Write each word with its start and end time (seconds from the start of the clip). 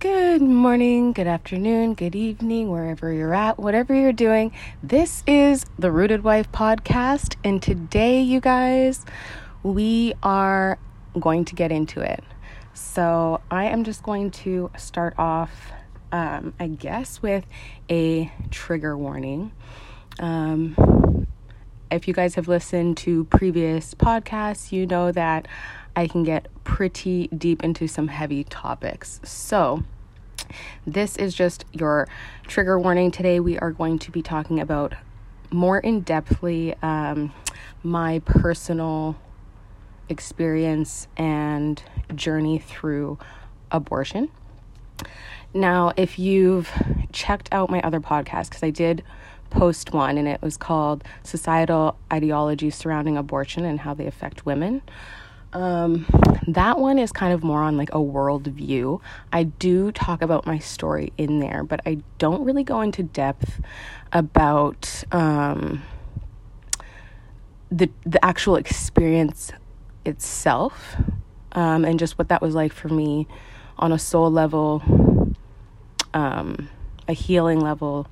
Good 0.00 0.42
morning, 0.42 1.12
good 1.12 1.26
afternoon, 1.26 1.94
good 1.94 2.14
evening, 2.14 2.70
wherever 2.70 3.12
you're 3.12 3.34
at, 3.34 3.58
whatever 3.58 3.92
you're 3.92 4.12
doing. 4.12 4.52
This 4.80 5.24
is 5.26 5.66
the 5.76 5.90
Rooted 5.90 6.22
Wife 6.22 6.52
podcast, 6.52 7.34
and 7.42 7.60
today, 7.60 8.22
you 8.22 8.38
guys, 8.38 9.04
we 9.64 10.14
are 10.22 10.78
going 11.18 11.44
to 11.46 11.56
get 11.56 11.72
into 11.72 12.00
it. 12.00 12.22
So, 12.74 13.40
I 13.50 13.64
am 13.64 13.82
just 13.82 14.04
going 14.04 14.30
to 14.30 14.70
start 14.78 15.14
off, 15.18 15.72
um, 16.12 16.54
I 16.60 16.68
guess, 16.68 17.20
with 17.20 17.44
a 17.90 18.30
trigger 18.52 18.96
warning. 18.96 19.50
Um, 20.20 21.26
if 21.90 22.06
you 22.06 22.14
guys 22.14 22.36
have 22.36 22.46
listened 22.46 22.98
to 22.98 23.24
previous 23.24 23.94
podcasts, 23.94 24.70
you 24.70 24.86
know 24.86 25.10
that 25.10 25.48
I 25.98 26.06
can 26.06 26.22
get 26.22 26.46
pretty 26.62 27.26
deep 27.26 27.64
into 27.64 27.88
some 27.88 28.06
heavy 28.06 28.44
topics. 28.44 29.18
So, 29.24 29.82
this 30.86 31.16
is 31.16 31.34
just 31.34 31.64
your 31.72 32.06
trigger 32.46 32.78
warning. 32.78 33.10
Today, 33.10 33.40
we 33.40 33.58
are 33.58 33.72
going 33.72 33.98
to 33.98 34.12
be 34.12 34.22
talking 34.22 34.60
about 34.60 34.94
more 35.50 35.80
in 35.80 36.04
depthly 36.04 36.80
um, 36.84 37.32
my 37.82 38.20
personal 38.20 39.16
experience 40.08 41.08
and 41.16 41.82
journey 42.14 42.60
through 42.60 43.18
abortion. 43.72 44.28
Now, 45.52 45.92
if 45.96 46.16
you've 46.16 46.70
checked 47.10 47.48
out 47.50 47.70
my 47.70 47.80
other 47.80 47.98
podcast, 47.98 48.50
because 48.50 48.62
I 48.62 48.70
did 48.70 49.02
post 49.50 49.92
one 49.92 50.16
and 50.16 50.28
it 50.28 50.42
was 50.42 50.56
called 50.56 51.02
Societal 51.24 51.98
Ideologies 52.12 52.76
Surrounding 52.76 53.16
Abortion 53.16 53.64
and 53.64 53.80
How 53.80 53.94
They 53.94 54.06
Affect 54.06 54.46
Women. 54.46 54.82
Um, 55.52 56.06
that 56.46 56.78
one 56.78 56.98
is 56.98 57.10
kind 57.10 57.32
of 57.32 57.42
more 57.42 57.62
on 57.62 57.76
like 57.76 57.90
a 57.92 58.00
world 58.00 58.46
view. 58.46 59.00
I 59.32 59.44
do 59.44 59.92
talk 59.92 60.22
about 60.22 60.46
my 60.46 60.58
story 60.58 61.12
in 61.16 61.40
there, 61.40 61.64
but 61.64 61.80
I 61.86 61.98
don't 62.18 62.44
really 62.44 62.64
go 62.64 62.80
into 62.80 63.02
depth 63.02 63.60
about 64.12 65.04
um, 65.12 65.82
the 67.70 67.90
the 68.04 68.22
actual 68.24 68.56
experience 68.56 69.52
itself 70.04 70.96
um, 71.52 71.84
and 71.84 71.98
just 71.98 72.18
what 72.18 72.28
that 72.28 72.42
was 72.42 72.54
like 72.54 72.72
for 72.72 72.88
me 72.88 73.26
on 73.78 73.92
a 73.92 73.98
soul 73.98 74.30
level, 74.30 75.34
um, 76.14 76.68
a 77.06 77.12
healing 77.12 77.60
level, 77.60 78.06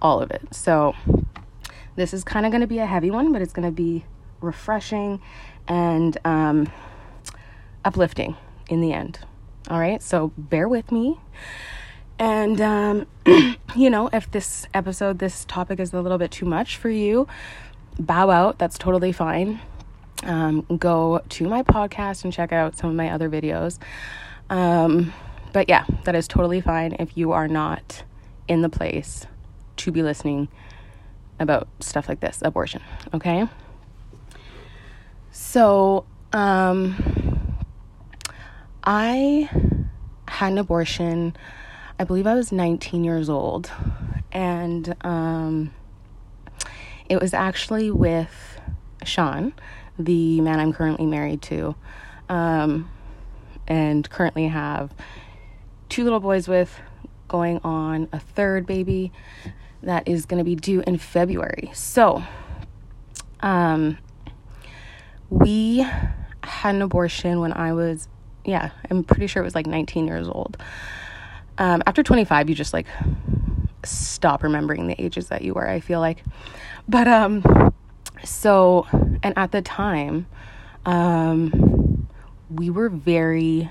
all 0.00 0.20
of 0.20 0.30
it. 0.30 0.42
So 0.52 0.94
this 1.96 2.14
is 2.14 2.24
kind 2.24 2.46
of 2.46 2.52
going 2.52 2.62
to 2.62 2.66
be 2.66 2.78
a 2.78 2.86
heavy 2.86 3.10
one, 3.10 3.32
but 3.32 3.42
it's 3.42 3.52
going 3.52 3.68
to 3.68 3.72
be 3.72 4.04
refreshing 4.40 5.20
and 5.68 6.16
um, 6.24 6.70
uplifting 7.84 8.36
in 8.68 8.80
the 8.80 8.92
end. 8.92 9.18
All 9.68 9.78
right, 9.78 10.02
so 10.02 10.32
bear 10.36 10.68
with 10.68 10.90
me. 10.90 11.18
And, 12.18 12.60
um, 12.60 13.06
you 13.76 13.90
know, 13.90 14.08
if 14.12 14.30
this 14.30 14.66
episode, 14.74 15.18
this 15.18 15.44
topic 15.44 15.80
is 15.80 15.92
a 15.92 16.00
little 16.00 16.18
bit 16.18 16.30
too 16.30 16.46
much 16.46 16.76
for 16.76 16.90
you, 16.90 17.26
bow 17.98 18.30
out. 18.30 18.58
That's 18.58 18.78
totally 18.78 19.12
fine. 19.12 19.60
Um, 20.24 20.62
go 20.78 21.20
to 21.30 21.48
my 21.48 21.62
podcast 21.62 22.24
and 22.24 22.32
check 22.32 22.52
out 22.52 22.76
some 22.76 22.90
of 22.90 22.96
my 22.96 23.10
other 23.10 23.28
videos. 23.28 23.78
Um, 24.50 25.12
but 25.52 25.68
yeah, 25.68 25.84
that 26.04 26.14
is 26.14 26.28
totally 26.28 26.60
fine 26.60 26.96
if 26.98 27.16
you 27.16 27.32
are 27.32 27.48
not 27.48 28.04
in 28.48 28.62
the 28.62 28.68
place 28.68 29.26
to 29.78 29.90
be 29.90 30.02
listening 30.02 30.48
about 31.38 31.68
stuff 31.80 32.08
like 32.08 32.20
this 32.20 32.40
abortion, 32.42 32.82
okay? 33.12 33.48
So, 35.34 36.04
um, 36.34 36.94
I 38.84 39.48
had 40.28 40.52
an 40.52 40.58
abortion. 40.58 41.34
I 41.98 42.04
believe 42.04 42.26
I 42.26 42.34
was 42.34 42.52
19 42.52 43.02
years 43.02 43.30
old, 43.30 43.70
and 44.30 44.94
um, 45.00 45.72
it 47.08 47.18
was 47.18 47.32
actually 47.32 47.90
with 47.90 48.60
Sean, 49.04 49.54
the 49.98 50.42
man 50.42 50.60
I'm 50.60 50.74
currently 50.74 51.06
married 51.06 51.40
to, 51.42 51.76
um, 52.28 52.90
and 53.66 54.08
currently 54.10 54.48
have 54.48 54.92
two 55.88 56.04
little 56.04 56.20
boys 56.20 56.46
with, 56.46 56.78
going 57.28 57.58
on 57.64 58.06
a 58.12 58.18
third 58.18 58.66
baby 58.66 59.10
that 59.82 60.06
is 60.06 60.26
going 60.26 60.38
to 60.38 60.44
be 60.44 60.56
due 60.56 60.82
in 60.86 60.98
February. 60.98 61.70
So, 61.72 62.22
um, 63.40 63.96
we 65.32 65.78
had 66.42 66.74
an 66.74 66.82
abortion 66.82 67.40
when 67.40 67.54
I 67.54 67.72
was, 67.72 68.06
yeah, 68.44 68.70
I'm 68.90 69.02
pretty 69.02 69.26
sure 69.26 69.40
it 69.42 69.44
was 69.44 69.54
like 69.54 69.66
19 69.66 70.06
years 70.06 70.28
old. 70.28 70.58
Um, 71.56 71.82
after 71.86 72.02
25, 72.02 72.50
you 72.50 72.54
just 72.54 72.74
like 72.74 72.86
stop 73.82 74.42
remembering 74.42 74.88
the 74.88 75.02
ages 75.02 75.28
that 75.28 75.40
you 75.40 75.54
were, 75.54 75.66
I 75.66 75.80
feel 75.80 76.00
like. 76.00 76.22
But, 76.86 77.08
um, 77.08 77.72
so, 78.22 78.86
and 79.22 79.32
at 79.36 79.52
the 79.52 79.62
time, 79.62 80.26
um, 80.84 82.08
we 82.50 82.68
were 82.68 82.90
very 82.90 83.70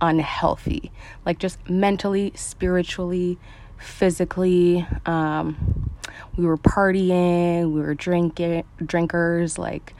unhealthy, 0.00 0.92
like 1.26 1.40
just 1.40 1.68
mentally, 1.68 2.32
spiritually, 2.36 3.36
physically. 3.78 4.86
Um, 5.06 5.90
we 6.36 6.46
were 6.46 6.56
partying, 6.56 7.72
we 7.72 7.80
were 7.80 7.94
drinking, 7.94 8.62
drinkers, 8.86 9.58
like, 9.58 9.94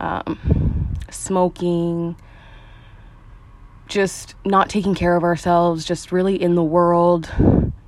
um, 0.00 0.96
smoking, 1.10 2.16
just 3.86 4.34
not 4.44 4.68
taking 4.68 4.94
care 4.94 5.16
of 5.16 5.24
ourselves, 5.24 5.84
just 5.84 6.12
really 6.12 6.40
in 6.40 6.54
the 6.54 6.62
world, 6.62 7.30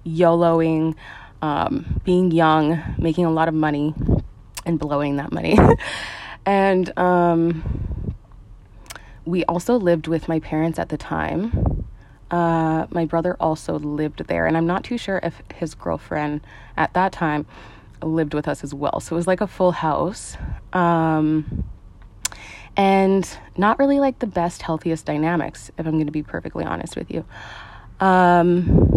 YOLOing, 0.04 0.94
um, 1.40 2.00
being 2.04 2.30
young, 2.30 2.80
making 2.98 3.24
a 3.24 3.30
lot 3.30 3.48
of 3.48 3.54
money, 3.54 3.94
and 4.66 4.78
blowing 4.78 5.16
that 5.16 5.32
money. 5.32 5.58
and 6.46 6.96
um, 6.98 8.14
we 9.24 9.44
also 9.44 9.76
lived 9.76 10.06
with 10.06 10.28
my 10.28 10.40
parents 10.40 10.78
at 10.78 10.88
the 10.88 10.96
time. 10.96 11.86
Uh, 12.30 12.86
my 12.90 13.04
brother 13.04 13.36
also 13.38 13.78
lived 13.78 14.26
there, 14.26 14.46
and 14.46 14.56
I'm 14.56 14.66
not 14.66 14.84
too 14.84 14.96
sure 14.96 15.20
if 15.22 15.42
his 15.54 15.74
girlfriend 15.74 16.40
at 16.76 16.94
that 16.94 17.12
time 17.12 17.46
lived 18.02 18.34
with 18.34 18.48
us 18.48 18.64
as 18.64 18.74
well. 18.74 19.00
So 19.00 19.14
it 19.14 19.18
was 19.18 19.26
like 19.26 19.40
a 19.40 19.46
full 19.46 19.72
house. 19.72 20.36
Um, 20.72 21.64
and 22.76 23.28
not 23.56 23.78
really 23.78 24.00
like 24.00 24.18
the 24.18 24.26
best, 24.26 24.62
healthiest 24.62 25.04
dynamics, 25.06 25.70
if 25.78 25.86
I'm 25.86 25.92
going 25.92 26.06
to 26.06 26.12
be 26.12 26.22
perfectly 26.22 26.64
honest 26.64 26.96
with 26.96 27.10
you. 27.10 27.24
Um, 28.00 28.92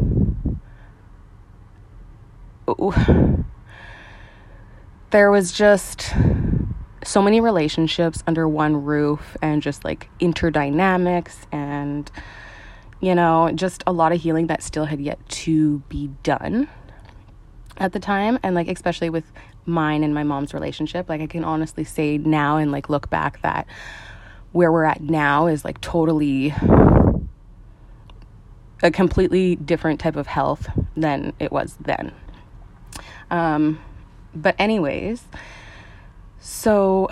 there 5.12 5.30
was 5.32 5.52
just 5.52 6.14
so 7.04 7.22
many 7.22 7.40
relationships 7.40 8.24
under 8.26 8.48
one 8.48 8.84
roof 8.84 9.38
and 9.42 9.62
just 9.62 9.86
like 9.86 10.10
interdynamics 10.20 11.36
and 11.52 12.10
you 13.00 13.14
know 13.14 13.52
just 13.54 13.84
a 13.86 13.92
lot 13.92 14.12
of 14.12 14.20
healing 14.20 14.48
that 14.48 14.64
still 14.64 14.86
had 14.86 15.00
yet 15.00 15.20
to 15.30 15.80
be 15.88 16.10
done 16.24 16.68
at 17.78 17.94
the 17.94 18.00
time 18.00 18.40
and 18.42 18.56
like 18.56 18.68
especially 18.68 19.10
with 19.10 19.32
mine 19.66 20.04
and 20.04 20.14
my 20.14 20.24
mom's 20.24 20.54
relationship. 20.54 21.10
Like 21.10 21.22
I 21.22 21.28
can 21.28 21.44
honestly 21.44 21.84
say 21.84 22.18
now 22.18 22.58
and 22.58 22.72
like 22.72 22.90
look 22.90 23.10
back 23.10 23.42
that 23.42 23.68
where 24.52 24.72
we're 24.72 24.86
at 24.86 25.02
now 25.02 25.48
is 25.48 25.66
like 25.66 25.82
totally 25.82 26.54
a 28.82 28.92
completely 28.92 29.56
different 29.56 30.00
type 30.00 30.16
of 30.16 30.28
health 30.28 30.68
than 30.96 31.34
it 31.40 31.52
was 31.52 31.76
then. 31.82 32.14
Um, 33.32 33.82
but 34.34 34.56
anyways, 34.60 35.24
so 36.40 37.10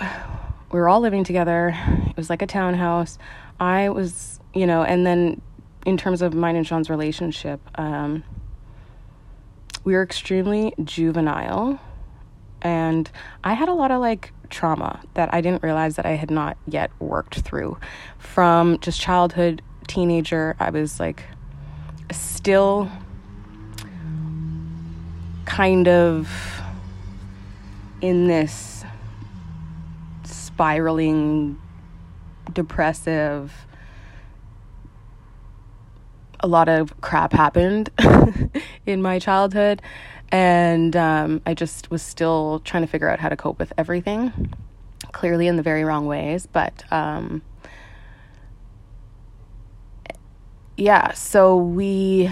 we 0.72 0.78
were 0.78 0.88
all 0.88 1.00
living 1.00 1.24
together. 1.24 1.74
It 2.08 2.16
was 2.16 2.30
like 2.30 2.42
a 2.42 2.46
townhouse. 2.46 3.18
I 3.58 3.88
was, 3.90 4.40
you 4.54 4.66
know, 4.66 4.82
and 4.82 5.06
then 5.06 5.40
in 5.84 5.96
terms 5.96 6.22
of 6.22 6.34
mine 6.34 6.56
and 6.56 6.66
Sean's 6.66 6.88
relationship, 6.88 7.60
um, 7.78 8.24
we 9.84 9.94
were 9.94 10.02
extremely 10.02 10.72
juvenile 10.82 11.78
and 12.64 13.10
I 13.44 13.52
had 13.52 13.68
a 13.68 13.74
lot 13.74 13.90
of 13.90 14.00
like 14.00 14.32
trauma 14.48 15.00
that 15.12 15.32
I 15.32 15.42
didn't 15.42 15.62
realize 15.62 15.96
that 15.96 16.06
I 16.06 16.12
had 16.12 16.30
not 16.30 16.56
yet 16.66 16.90
worked 16.98 17.40
through. 17.40 17.76
From 18.18 18.78
just 18.80 19.00
childhood, 19.00 19.60
teenager, 19.86 20.56
I 20.58 20.70
was 20.70 20.98
like 20.98 21.22
still 22.10 22.90
kind 25.44 25.86
of 25.86 26.30
in 28.00 28.26
this 28.26 28.84
spiraling, 30.24 31.60
depressive, 32.52 33.52
a 36.40 36.46
lot 36.46 36.68
of 36.68 36.98
crap 37.00 37.32
happened 37.32 37.90
in 38.86 39.00
my 39.02 39.18
childhood 39.18 39.80
and 40.34 40.96
um, 40.96 41.40
I 41.46 41.54
just 41.54 41.92
was 41.92 42.02
still 42.02 42.60
trying 42.64 42.82
to 42.82 42.88
figure 42.88 43.08
out 43.08 43.20
how 43.20 43.28
to 43.28 43.36
cope 43.36 43.56
with 43.56 43.72
everything, 43.78 44.52
clearly 45.12 45.46
in 45.46 45.54
the 45.54 45.62
very 45.62 45.84
wrong 45.84 46.06
ways. 46.06 46.48
But 46.52 46.82
um, 46.92 47.40
yeah, 50.76 51.12
so 51.12 51.56
we 51.56 52.28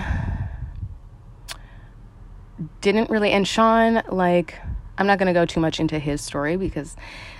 didn't 2.81 3.09
really, 3.09 3.31
and 3.31 3.47
Sean, 3.47 4.03
like, 4.09 4.59
I'm 4.99 5.07
not 5.07 5.21
going 5.21 5.29
to 5.29 5.33
go 5.33 5.47
too 5.47 5.61
much 5.61 5.79
into 5.79 6.01
his 6.01 6.21
story 6.21 6.57
because 6.57 6.97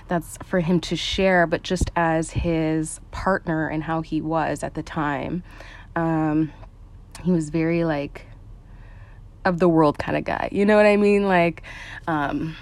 that's 0.07 0.37
for 0.45 0.61
him 0.61 0.79
to 0.79 0.95
share, 0.95 1.45
but 1.45 1.63
just 1.63 1.91
as 1.97 2.31
his 2.31 3.01
partner 3.11 3.67
and 3.67 3.83
how 3.83 3.99
he 3.99 4.21
was 4.21 4.63
at 4.63 4.75
the 4.75 4.83
time, 4.83 5.43
um, 5.97 6.53
he 7.21 7.31
was 7.33 7.49
very 7.49 7.83
like 7.83 8.27
of 9.45 9.59
the 9.59 9.67
world 9.67 9.97
kind 9.97 10.17
of 10.17 10.23
guy. 10.23 10.49
You 10.51 10.65
know 10.65 10.75
what 10.75 10.85
I 10.85 10.97
mean? 10.97 11.27
Like, 11.27 11.63
um, 12.07 12.55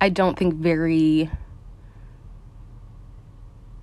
I 0.00 0.08
don't 0.08 0.38
think 0.38 0.54
very 0.54 1.30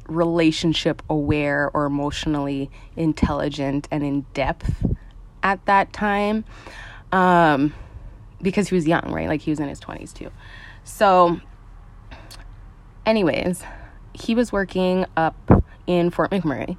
relationship 0.08 1.02
aware 1.10 1.72
or 1.74 1.86
emotionally 1.86 2.70
intelligent 2.96 3.88
and 3.92 4.04
in 4.04 4.26
depth 4.34 4.86
at 5.42 5.66
that 5.66 5.94
time 5.94 6.44
um, 7.12 7.74
because 8.42 8.70
he 8.70 8.76
was 8.76 8.88
young, 8.88 9.12
right? 9.12 9.28
Like 9.28 9.42
he 9.42 9.52
was 9.52 9.60
in 9.60 9.70
his 9.70 9.80
20s 9.80 10.14
too. 10.14 10.30
So, 10.84 11.40
anyways, 13.06 13.64
he 14.14 14.36
was 14.36 14.52
working 14.52 15.06
up 15.16 15.64
in 15.88 16.10
Fort 16.10 16.32
McMurray. 16.32 16.78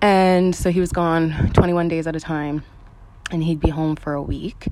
And 0.00 0.54
so 0.54 0.70
he 0.70 0.80
was 0.80 0.92
gone 0.92 1.50
21 1.54 1.88
days 1.88 2.06
at 2.06 2.14
a 2.14 2.20
time 2.20 2.64
and 3.30 3.42
he'd 3.42 3.60
be 3.60 3.70
home 3.70 3.96
for 3.96 4.14
a 4.14 4.22
week. 4.22 4.68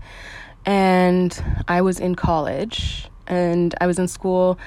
And 0.64 1.36
I 1.66 1.80
was 1.80 1.98
in 1.98 2.14
college 2.14 3.08
and 3.26 3.74
I 3.80 3.86
was 3.86 3.98
in 3.98 4.08
school 4.08 4.58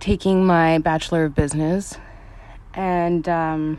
taking 0.00 0.44
my 0.44 0.78
Bachelor 0.78 1.24
of 1.24 1.34
Business. 1.34 1.96
And 2.74 3.28
um, 3.28 3.78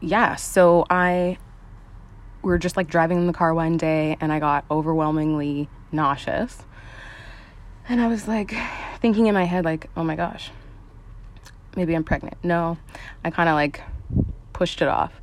yeah, 0.00 0.36
so 0.36 0.86
I 0.90 1.38
we 2.42 2.50
were 2.50 2.58
just 2.58 2.76
like 2.76 2.88
driving 2.88 3.18
in 3.18 3.26
the 3.26 3.32
car 3.32 3.52
one 3.54 3.76
day 3.76 4.16
and 4.20 4.32
I 4.32 4.38
got 4.38 4.64
overwhelmingly 4.70 5.68
nauseous. 5.90 6.62
And 7.88 8.00
I 8.00 8.06
was 8.06 8.28
like 8.28 8.54
thinking 9.00 9.26
in 9.26 9.34
my 9.34 9.44
head, 9.44 9.64
like, 9.64 9.90
oh 9.96 10.04
my 10.04 10.16
gosh, 10.16 10.50
maybe 11.76 11.94
I'm 11.94 12.04
pregnant. 12.04 12.36
No, 12.44 12.78
I 13.24 13.30
kind 13.30 13.48
of 13.48 13.54
like 13.54 13.82
pushed 14.52 14.80
it 14.80 14.88
off. 14.88 15.20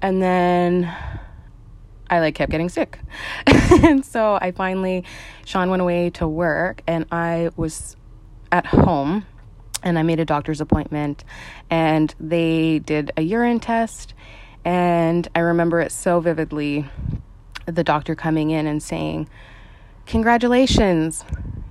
And 0.00 0.22
then 0.22 0.94
I 2.10 2.20
like 2.20 2.34
kept 2.34 2.50
getting 2.50 2.68
sick. 2.68 2.98
and 3.46 4.04
so 4.04 4.38
I 4.40 4.52
finally, 4.52 5.04
Sean 5.44 5.70
went 5.70 5.82
away 5.82 6.10
to 6.10 6.26
work 6.26 6.82
and 6.86 7.06
I 7.10 7.50
was 7.56 7.96
at 8.50 8.66
home 8.66 9.26
and 9.82 9.98
I 9.98 10.02
made 10.02 10.20
a 10.20 10.24
doctor's 10.24 10.60
appointment 10.60 11.24
and 11.70 12.14
they 12.18 12.78
did 12.80 13.12
a 13.16 13.22
urine 13.22 13.60
test. 13.60 14.14
And 14.64 15.28
I 15.34 15.40
remember 15.40 15.80
it 15.80 15.92
so 15.92 16.20
vividly 16.20 16.86
the 17.66 17.84
doctor 17.84 18.14
coming 18.14 18.50
in 18.50 18.66
and 18.66 18.82
saying, 18.82 19.28
Congratulations, 20.06 21.24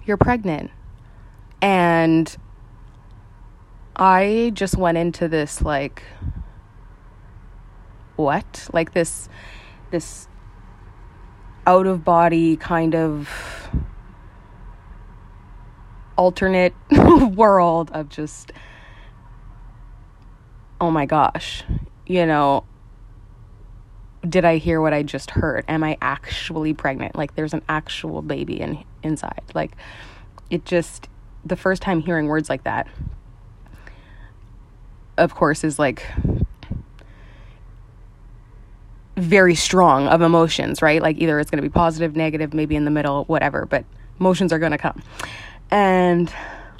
you're 0.05 0.17
pregnant. 0.17 0.69
And 1.61 2.35
I 3.95 4.51
just 4.53 4.77
went 4.77 4.99
into 4.99 5.27
this 5.27 5.61
like 5.61 6.03
what? 8.17 8.69
Like 8.73 8.93
this 8.93 9.29
this 9.91 10.27
out 11.65 11.87
of 11.87 12.03
body 12.03 12.57
kind 12.57 12.95
of 12.95 13.29
alternate 16.17 16.73
world 17.35 17.91
of 17.93 18.09
just 18.09 18.51
oh 20.81 20.91
my 20.91 21.05
gosh. 21.05 21.63
You 22.05 22.25
know, 22.25 22.65
did 24.27 24.45
I 24.45 24.57
hear 24.57 24.81
what 24.81 24.93
I 24.93 25.03
just 25.03 25.31
heard? 25.31 25.65
Am 25.67 25.83
I 25.83 25.97
actually 26.01 26.73
pregnant? 26.73 27.15
Like 27.15 27.35
there's 27.35 27.53
an 27.53 27.63
actual 27.69 28.21
baby 28.21 28.59
in 28.59 28.83
inside. 29.03 29.43
Like 29.53 29.71
it 30.49 30.65
just 30.65 31.07
the 31.45 31.55
first 31.55 31.81
time 31.81 32.01
hearing 32.01 32.27
words 32.27 32.49
like 32.49 32.63
that 32.63 32.87
of 35.17 35.33
course 35.33 35.63
is 35.63 35.79
like 35.79 36.05
very 39.17 39.55
strong 39.55 40.07
of 40.07 40.21
emotions, 40.21 40.81
right? 40.81 41.01
Like 41.01 41.17
either 41.17 41.39
it's 41.39 41.49
going 41.49 41.61
to 41.61 41.67
be 41.67 41.73
positive, 41.73 42.15
negative, 42.15 42.53
maybe 42.53 42.75
in 42.75 42.85
the 42.85 42.91
middle, 42.91 43.25
whatever, 43.25 43.65
but 43.65 43.83
emotions 44.19 44.53
are 44.53 44.59
going 44.59 44.71
to 44.71 44.77
come. 44.77 45.01
And 45.71 46.31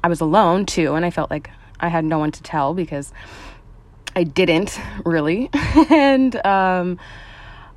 I 0.03 0.07
was 0.07 0.21
alone 0.21 0.65
too, 0.65 0.93
and 0.93 1.03
I 1.03 1.09
felt 1.09 1.31
like 1.31 1.49
I 1.79 1.89
had 1.89 2.05
no 2.05 2.19
one 2.19 2.31
to 2.31 2.43
tell 2.43 2.73
because 2.73 3.11
I 4.15 4.23
didn't 4.23 4.79
really. 5.03 5.49
and 5.89 6.35
um, 6.45 6.99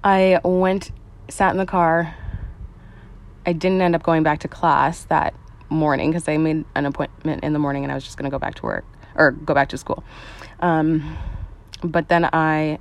I 0.05 0.41
went, 0.45 0.93
sat 1.29 1.53
in 1.53 1.57
the 1.57 1.67
car. 1.67 2.15
I 3.47 3.55
didn't 3.55 3.81
end 3.81 3.95
up 3.95 4.03
going 4.03 4.23
back 4.23 4.41
to 4.41 4.49
class 4.49 5.05
that 5.05 5.35
morning 5.71 6.11
because 6.11 6.29
I 6.29 6.37
made 6.37 6.67
an 6.75 6.85
appointment 6.85 7.43
in 7.43 7.55
the 7.55 7.59
morning 7.59 7.85
and 7.85 7.91
I 7.91 7.95
was 7.95 8.05
just 8.05 8.19
going 8.19 8.31
to 8.31 8.35
go 8.35 8.39
back 8.39 8.57
to 8.57 8.63
work 8.63 8.85
or 9.15 9.31
go 9.31 9.55
back 9.55 9.71
to 9.71 9.79
school. 9.79 10.05
Um, 10.61 11.17
but 11.83 12.09
then 12.09 12.29
I 12.33 12.79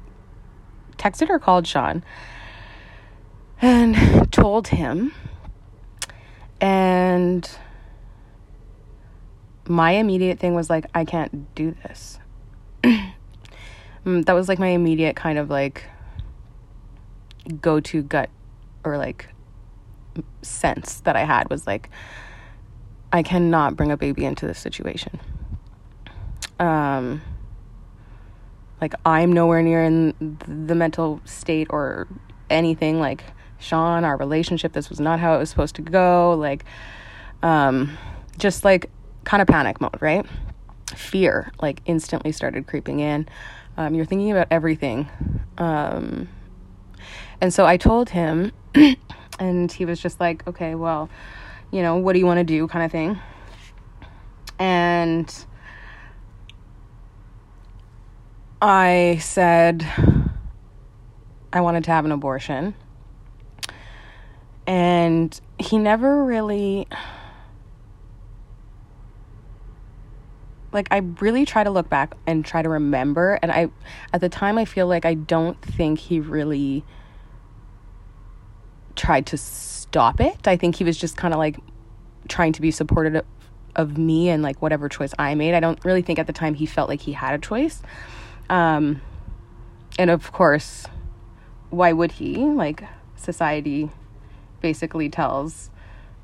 texted 0.99 1.29
or 1.29 1.39
called 1.39 1.65
Sean 1.65 2.03
and 3.61 4.31
told 4.31 4.67
him. 4.67 5.13
And 6.61 7.49
my 9.67 9.91
immediate 9.91 10.39
thing 10.39 10.53
was 10.53 10.69
like, 10.69 10.85
I 10.93 11.05
can't 11.05 11.53
do 11.55 11.71
this. 11.83 12.19
Mm, 14.05 14.25
that 14.25 14.33
was 14.33 14.47
like 14.47 14.59
my 14.59 14.67
immediate 14.67 15.15
kind 15.15 15.37
of 15.37 15.49
like 15.49 15.83
go 17.61 17.79
to 17.79 18.01
gut 18.01 18.29
or 18.83 18.97
like 18.97 19.27
sense 20.41 21.01
that 21.01 21.15
I 21.15 21.25
had 21.25 21.49
was 21.49 21.67
like, 21.67 21.89
I 23.11 23.23
cannot 23.23 23.75
bring 23.75 23.91
a 23.91 23.97
baby 23.97 24.25
into 24.25 24.47
this 24.47 24.59
situation. 24.59 25.19
Um, 26.59 27.21
like 28.81 28.93
I'm 29.05 29.33
nowhere 29.33 29.61
near 29.61 29.83
in 29.83 30.37
the 30.47 30.75
mental 30.75 31.21
state 31.25 31.67
or 31.69 32.07
anything. 32.49 32.99
Like 32.99 33.23
Sean, 33.59 34.03
our 34.03 34.17
relationship, 34.17 34.73
this 34.73 34.89
was 34.89 34.99
not 34.99 35.19
how 35.19 35.35
it 35.35 35.39
was 35.39 35.49
supposed 35.49 35.75
to 35.75 35.81
go. 35.81 36.33
Like, 36.33 36.65
um, 37.43 37.97
just 38.37 38.63
like 38.63 38.89
kind 39.23 39.41
of 39.41 39.47
panic 39.47 39.81
mode, 39.81 40.01
right? 40.01 40.25
Fear 40.95 41.51
like 41.61 41.81
instantly 41.85 42.31
started 42.31 42.67
creeping 42.67 42.99
in. 42.99 43.27
Um, 43.77 43.93
you're 43.93 44.05
thinking 44.05 44.31
about 44.31 44.47
everything. 44.51 45.09
Um, 45.57 46.27
and 47.41 47.53
so 47.53 47.65
I 47.65 47.77
told 47.77 48.09
him, 48.09 48.51
and 49.39 49.71
he 49.71 49.85
was 49.85 49.99
just 49.99 50.19
like, 50.19 50.45
okay, 50.47 50.75
well, 50.75 51.09
you 51.71 51.81
know, 51.81 51.97
what 51.97 52.13
do 52.13 52.19
you 52.19 52.25
want 52.25 52.39
to 52.39 52.43
do, 52.43 52.67
kind 52.67 52.83
of 52.83 52.91
thing. 52.91 53.17
And 54.57 55.33
I 58.61 59.19
said 59.21 59.85
I 61.53 61.61
wanted 61.61 61.85
to 61.85 61.91
have 61.91 62.05
an 62.05 62.11
abortion. 62.11 62.75
And 64.67 65.39
he 65.57 65.77
never 65.77 66.23
really 66.23 66.87
like 70.71 70.87
I 70.91 70.97
really 71.19 71.45
try 71.45 71.63
to 71.63 71.71
look 71.71 71.89
back 71.89 72.13
and 72.27 72.45
try 72.45 72.61
to 72.61 72.69
remember 72.69 73.39
and 73.41 73.51
I 73.51 73.69
at 74.13 74.21
the 74.21 74.29
time 74.29 74.59
I 74.59 74.65
feel 74.65 74.85
like 74.85 75.03
I 75.03 75.15
don't 75.15 75.59
think 75.59 75.97
he 75.97 76.19
really 76.19 76.83
tried 78.95 79.25
to 79.27 79.37
stop 79.37 80.19
it. 80.21 80.47
I 80.47 80.57
think 80.57 80.75
he 80.75 80.83
was 80.83 80.97
just 80.97 81.17
kind 81.17 81.33
of 81.33 81.39
like 81.39 81.57
trying 82.27 82.53
to 82.53 82.61
be 82.61 82.69
supportive 82.69 83.25
of 83.75 83.97
me 83.97 84.29
and 84.29 84.43
like 84.43 84.61
whatever 84.61 84.89
choice 84.89 85.13
I 85.17 85.33
made. 85.33 85.55
I 85.55 85.59
don't 85.59 85.83
really 85.83 86.03
think 86.03 86.19
at 86.19 86.27
the 86.27 86.33
time 86.33 86.53
he 86.53 86.67
felt 86.67 86.89
like 86.89 87.01
he 87.01 87.13
had 87.13 87.33
a 87.33 87.39
choice. 87.39 87.81
Um, 88.49 89.01
and 89.97 90.09
of 90.09 90.31
course, 90.31 90.85
why 91.69 91.93
would 91.93 92.13
he? 92.13 92.37
Like, 92.37 92.83
society 93.15 93.89
basically 94.61 95.09
tells 95.09 95.69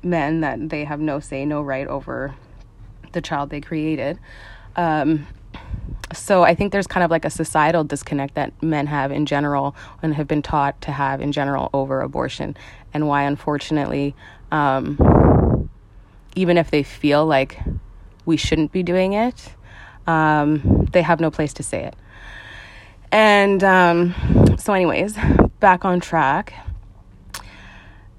men 0.02 0.40
that 0.40 0.68
they 0.68 0.84
have 0.84 1.00
no 1.00 1.20
say, 1.20 1.44
no 1.44 1.62
right 1.62 1.86
over 1.86 2.34
the 3.12 3.20
child 3.20 3.50
they 3.50 3.60
created. 3.60 4.18
Um, 4.76 5.26
so 6.12 6.42
I 6.42 6.54
think 6.54 6.72
there's 6.72 6.86
kind 6.86 7.02
of 7.02 7.10
like 7.10 7.24
a 7.24 7.30
societal 7.30 7.82
disconnect 7.84 8.34
that 8.34 8.62
men 8.62 8.86
have 8.86 9.10
in 9.10 9.26
general 9.26 9.74
and 10.02 10.14
have 10.14 10.28
been 10.28 10.42
taught 10.42 10.80
to 10.82 10.92
have 10.92 11.20
in 11.20 11.32
general 11.32 11.70
over 11.72 12.00
abortion, 12.00 12.56
and 12.94 13.08
why, 13.08 13.22
unfortunately, 13.22 14.14
um, 14.52 15.68
even 16.34 16.58
if 16.58 16.70
they 16.70 16.82
feel 16.82 17.26
like 17.26 17.58
we 18.24 18.36
shouldn't 18.36 18.72
be 18.72 18.82
doing 18.82 19.14
it, 19.14 19.54
um, 20.06 20.88
they 20.92 21.02
have 21.02 21.20
no 21.20 21.30
place 21.30 21.52
to 21.54 21.62
say 21.62 21.84
it. 21.84 21.96
And 23.12 23.62
um, 23.64 24.14
so, 24.58 24.72
anyways, 24.72 25.16
back 25.60 25.84
on 25.84 26.00
track. 26.00 26.54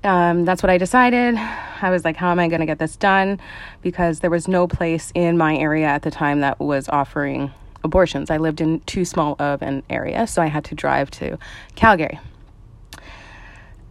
Um, 0.03 0.45
that's 0.45 0.63
what 0.63 0.69
I 0.69 0.77
decided. 0.77 1.35
I 1.35 1.89
was 1.89 2.05
like, 2.05 2.15
how 2.15 2.31
am 2.31 2.39
I 2.39 2.47
going 2.47 2.61
to 2.61 2.65
get 2.65 2.79
this 2.79 2.95
done? 2.95 3.39
Because 3.81 4.21
there 4.21 4.29
was 4.29 4.47
no 4.47 4.67
place 4.67 5.11
in 5.13 5.37
my 5.37 5.57
area 5.57 5.87
at 5.87 6.03
the 6.03 6.11
time 6.11 6.39
that 6.41 6.59
was 6.59 6.87
offering 6.89 7.51
abortions. 7.83 8.29
I 8.29 8.37
lived 8.37 8.61
in 8.61 8.79
too 8.81 9.05
small 9.05 9.35
of 9.39 9.61
an 9.61 9.83
area, 9.89 10.27
so 10.27 10.41
I 10.41 10.47
had 10.47 10.63
to 10.65 10.75
drive 10.75 11.11
to 11.11 11.37
Calgary. 11.75 12.19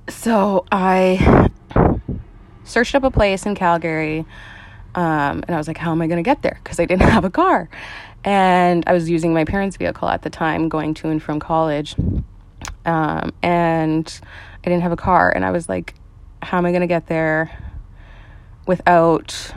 So 0.09 0.65
I 0.71 1.51
searched 2.65 2.95
up 2.95 3.05
a 3.05 3.11
place 3.11 3.45
in 3.45 3.55
Calgary, 3.55 4.25
um, 4.95 5.43
and 5.47 5.51
I 5.51 5.57
was 5.57 5.69
like, 5.69 5.79
how 5.79 5.93
am 5.93 6.01
I 6.01 6.07
going 6.07 6.23
to 6.23 6.29
get 6.29 6.43
there? 6.43 6.59
Because 6.63 6.81
I 6.81 6.85
didn't 6.85 7.09
have 7.11 7.25
a 7.25 7.31
car. 7.31 7.69
And 8.27 8.83
I 8.89 8.93
was 8.93 9.09
using 9.09 9.33
my 9.33 9.45
parents' 9.45 9.77
vehicle 9.77 10.09
at 10.09 10.23
the 10.23 10.31
time, 10.31 10.69
going 10.69 10.95
to 10.95 11.09
and 11.09 11.23
from 11.23 11.39
college. 11.39 11.95
Um, 12.85 13.33
and 13.41 14.21
I 14.65 14.69
didn't 14.69 14.83
have 14.83 14.91
a 14.91 14.97
car. 14.97 15.31
And 15.31 15.45
I 15.45 15.53
was 15.53 15.69
like, 15.69 15.95
how 16.43 16.59
am 16.59 16.67
I 16.67 16.73
going 16.73 16.81
to 16.81 16.89
get 16.89 17.07
there 17.07 17.57
without 18.67 19.55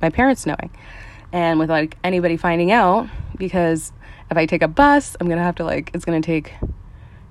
my 0.00 0.10
parents 0.10 0.46
knowing? 0.46 0.70
And 1.32 1.58
without 1.58 1.74
like, 1.74 1.98
anybody 2.04 2.36
finding 2.36 2.70
out, 2.70 3.08
because 3.36 3.92
if 4.30 4.36
I 4.36 4.46
take 4.46 4.62
a 4.62 4.68
bus, 4.68 5.16
I'm 5.20 5.26
going 5.26 5.38
to 5.38 5.44
have 5.44 5.56
to, 5.56 5.64
like, 5.64 5.90
it's 5.92 6.04
going 6.04 6.22
to 6.22 6.26
take 6.26 6.54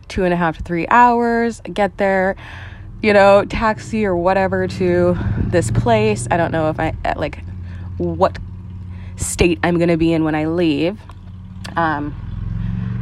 two 0.09 0.25
and 0.25 0.33
a 0.33 0.37
half 0.37 0.57
to 0.57 0.63
three 0.63 0.87
hours, 0.89 1.61
get 1.61 1.97
there, 1.97 2.35
you 3.01 3.13
know, 3.13 3.45
taxi 3.45 4.05
or 4.05 4.17
whatever 4.17 4.67
to 4.67 5.17
this 5.37 5.71
place. 5.71 6.27
I 6.29 6.35
don't 6.35 6.51
know 6.51 6.69
if 6.69 6.79
I, 6.79 6.93
like, 7.15 7.39
what 7.97 8.37
state 9.17 9.59
I'm 9.63 9.77
going 9.77 9.89
to 9.89 9.97
be 9.97 10.13
in 10.13 10.23
when 10.23 10.35
I 10.35 10.45
leave. 10.45 10.99
Um, 11.75 12.15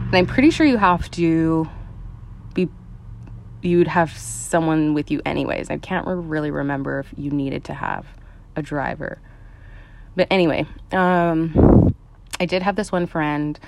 and 0.07 0.15
I'm 0.15 0.25
pretty 0.25 0.50
sure 0.50 0.65
you 0.65 0.77
have 0.77 1.10
to 1.12 1.69
be, 2.53 2.69
you'd 3.62 3.88
have 3.88 4.12
someone 4.12 4.93
with 4.93 5.12
you 5.12 5.22
anyways. 5.25 5.69
I 5.69 5.77
can't 5.77 6.07
really 6.07 6.51
remember 6.51 7.00
if 7.00 7.13
you 7.17 7.31
needed 7.31 7.65
to 7.65 7.74
have 7.74 8.07
a 8.55 8.62
driver. 8.62 9.19
But 10.15 10.27
anyway, 10.31 10.65
um, 10.91 11.93
I 12.39 12.45
did 12.45 12.63
have 12.63 12.75
this 12.75 12.91
one 12.91 13.05
friend, 13.05 13.60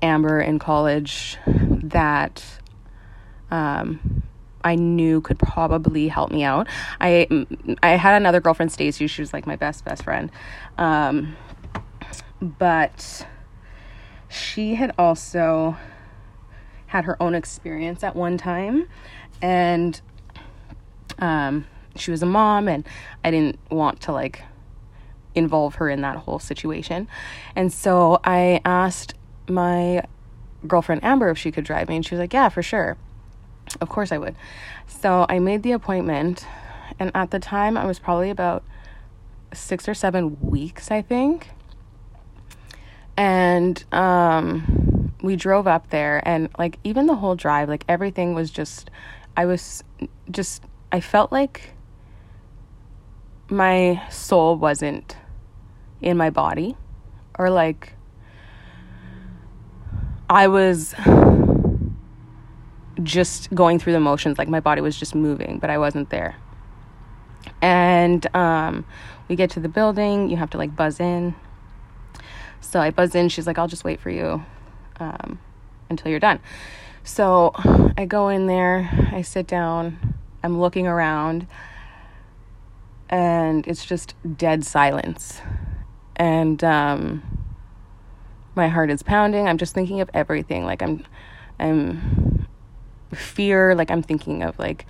Amber, 0.00 0.40
in 0.40 0.58
college 0.58 1.36
that 1.46 2.42
um, 3.50 4.22
I 4.64 4.74
knew 4.74 5.20
could 5.20 5.38
probably 5.38 6.08
help 6.08 6.30
me 6.30 6.44
out. 6.44 6.68
I 7.00 7.46
I 7.82 7.90
had 7.90 8.16
another 8.16 8.40
girlfriend, 8.40 8.72
Stacy. 8.72 9.06
She 9.06 9.22
was 9.22 9.32
like 9.32 9.46
my 9.46 9.56
best 9.56 9.84
best 9.84 10.04
friend, 10.04 10.30
um, 10.76 11.36
but 12.40 13.26
she 14.28 14.74
had 14.74 14.94
also 14.98 15.76
had 16.86 17.04
her 17.04 17.20
own 17.22 17.34
experience 17.34 18.02
at 18.02 18.16
one 18.16 18.38
time, 18.38 18.88
and 19.42 20.00
um, 21.18 21.66
she 21.96 22.10
was 22.10 22.22
a 22.22 22.26
mom, 22.26 22.68
and 22.68 22.86
I 23.24 23.30
didn't 23.30 23.58
want 23.70 24.00
to 24.02 24.12
like 24.12 24.42
involve 25.34 25.76
her 25.76 25.88
in 25.88 26.00
that 26.02 26.16
whole 26.16 26.38
situation, 26.38 27.08
and 27.54 27.72
so 27.72 28.20
I 28.24 28.60
asked 28.64 29.14
my 29.48 30.04
girlfriend 30.66 31.04
Amber 31.04 31.30
if 31.30 31.38
she 31.38 31.50
could 31.50 31.64
drive 31.64 31.88
me, 31.88 31.96
and 31.96 32.04
she 32.04 32.14
was 32.14 32.20
like, 32.20 32.32
"Yeah, 32.32 32.48
for 32.48 32.62
sure." 32.62 32.96
Of 33.80 33.90
course 33.90 34.12
I 34.12 34.18
would. 34.18 34.34
So 34.86 35.26
I 35.28 35.38
made 35.38 35.62
the 35.62 35.72
appointment, 35.72 36.46
and 36.98 37.10
at 37.14 37.30
the 37.30 37.38
time 37.38 37.76
I 37.76 37.84
was 37.84 37.98
probably 37.98 38.30
about 38.30 38.64
six 39.52 39.88
or 39.88 39.94
seven 39.94 40.38
weeks, 40.40 40.90
I 40.90 41.02
think. 41.02 41.50
And 43.18 43.84
um, 43.92 45.12
we 45.22 45.34
drove 45.34 45.66
up 45.66 45.90
there, 45.90 46.22
and 46.24 46.48
like 46.56 46.78
even 46.84 47.06
the 47.06 47.16
whole 47.16 47.34
drive, 47.34 47.68
like 47.68 47.84
everything 47.88 48.32
was 48.32 48.48
just, 48.48 48.92
I 49.36 49.44
was 49.44 49.82
just, 50.30 50.62
I 50.92 51.00
felt 51.00 51.32
like 51.32 51.72
my 53.50 54.00
soul 54.08 54.56
wasn't 54.56 55.16
in 56.00 56.16
my 56.16 56.30
body, 56.30 56.76
or 57.36 57.50
like 57.50 57.94
I 60.30 60.46
was 60.46 60.94
just 63.02 63.52
going 63.52 63.80
through 63.80 63.94
the 63.94 64.00
motions, 64.00 64.38
like 64.38 64.48
my 64.48 64.60
body 64.60 64.80
was 64.80 64.96
just 64.96 65.16
moving, 65.16 65.58
but 65.58 65.70
I 65.70 65.78
wasn't 65.78 66.10
there. 66.10 66.36
And 67.60 68.24
um, 68.36 68.84
we 69.26 69.34
get 69.34 69.50
to 69.50 69.60
the 69.60 69.68
building, 69.68 70.30
you 70.30 70.36
have 70.36 70.50
to 70.50 70.58
like 70.58 70.76
buzz 70.76 71.00
in. 71.00 71.34
So 72.60 72.80
I 72.80 72.90
buzz 72.90 73.14
in, 73.14 73.28
she's 73.28 73.46
like, 73.46 73.58
I'll 73.58 73.68
just 73.68 73.84
wait 73.84 74.00
for 74.00 74.10
you 74.10 74.44
um, 75.00 75.38
until 75.88 76.10
you're 76.10 76.20
done. 76.20 76.40
So 77.04 77.52
I 77.96 78.04
go 78.04 78.28
in 78.28 78.46
there, 78.46 78.90
I 79.12 79.22
sit 79.22 79.46
down, 79.46 80.14
I'm 80.42 80.60
looking 80.60 80.86
around, 80.86 81.46
and 83.08 83.66
it's 83.66 83.84
just 83.84 84.14
dead 84.36 84.64
silence. 84.64 85.40
And 86.16 86.62
um, 86.62 87.22
my 88.54 88.68
heart 88.68 88.90
is 88.90 89.02
pounding. 89.02 89.48
I'm 89.48 89.56
just 89.56 89.74
thinking 89.74 90.00
of 90.00 90.10
everything. 90.12 90.64
Like 90.64 90.82
I'm, 90.82 91.04
I'm 91.58 92.28
fear 93.14 93.74
like 93.74 93.90
i'm 93.90 94.02
thinking 94.02 94.42
of 94.42 94.58
like 94.58 94.86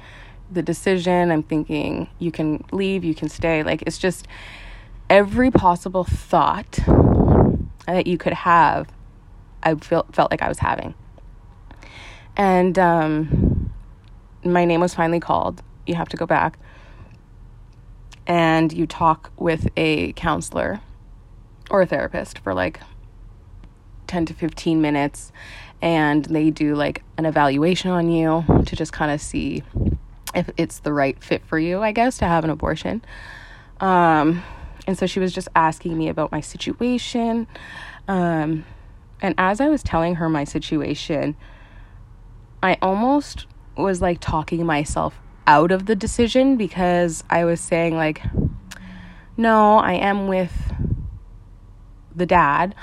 the 0.50 0.62
decision 0.62 1.30
i'm 1.30 1.42
thinking 1.42 2.08
you 2.18 2.32
can 2.32 2.64
leave 2.72 3.04
you 3.04 3.14
can 3.14 3.28
stay 3.28 3.62
like 3.62 3.82
it's 3.82 3.98
just 3.98 4.26
every 5.08 5.50
possible 5.50 6.04
thought 6.04 6.78
that 7.94 8.06
you 8.06 8.18
could 8.18 8.32
have 8.32 8.88
i 9.62 9.74
felt 9.74 10.14
felt 10.14 10.30
like 10.30 10.42
i 10.42 10.48
was 10.48 10.58
having. 10.58 10.94
And 12.38 12.78
um, 12.78 13.72
my 14.44 14.64
name 14.64 14.80
was 14.80 14.94
finally 14.94 15.18
called. 15.18 15.60
You 15.86 15.96
have 15.96 16.08
to 16.10 16.16
go 16.16 16.24
back. 16.24 16.56
And 18.28 18.72
you 18.72 18.86
talk 18.86 19.32
with 19.36 19.68
a 19.76 20.12
counselor 20.12 20.80
or 21.70 21.82
a 21.82 21.86
therapist 21.86 22.38
for 22.38 22.54
like 22.54 22.80
10 24.06 24.26
to 24.26 24.34
15 24.34 24.80
minutes. 24.80 25.32
And 25.82 26.24
they 26.26 26.50
do 26.50 26.76
like 26.76 27.02
an 27.16 27.26
evaluation 27.26 27.90
on 27.90 28.08
you 28.08 28.44
to 28.66 28.76
just 28.76 28.92
kind 28.92 29.10
of 29.10 29.20
see 29.20 29.64
if 30.34 30.48
it's 30.56 30.80
the 30.80 30.92
right 30.92 31.22
fit 31.22 31.44
for 31.44 31.58
you, 31.58 31.82
I 31.82 31.90
guess, 31.90 32.18
to 32.18 32.26
have 32.26 32.44
an 32.44 32.50
abortion. 32.50 33.02
Um, 33.80 34.42
and 34.88 34.96
so 34.96 35.04
she 35.04 35.20
was 35.20 35.34
just 35.34 35.48
asking 35.54 35.98
me 35.98 36.08
about 36.08 36.32
my 36.32 36.40
situation. 36.40 37.46
Um, 38.08 38.64
and 39.20 39.34
as 39.36 39.60
I 39.60 39.68
was 39.68 39.82
telling 39.82 40.14
her 40.14 40.30
my 40.30 40.44
situation, 40.44 41.36
I 42.62 42.78
almost 42.80 43.44
was 43.76 44.00
like 44.00 44.18
talking 44.18 44.64
myself 44.64 45.20
out 45.46 45.72
of 45.72 45.84
the 45.84 45.94
decision 45.94 46.56
because 46.56 47.22
I 47.28 47.44
was 47.44 47.60
saying, 47.60 47.96
like, 47.96 48.22
no, 49.36 49.76
I 49.76 49.92
am 49.92 50.26
with 50.26 50.72
the 52.16 52.24
dad. 52.24 52.74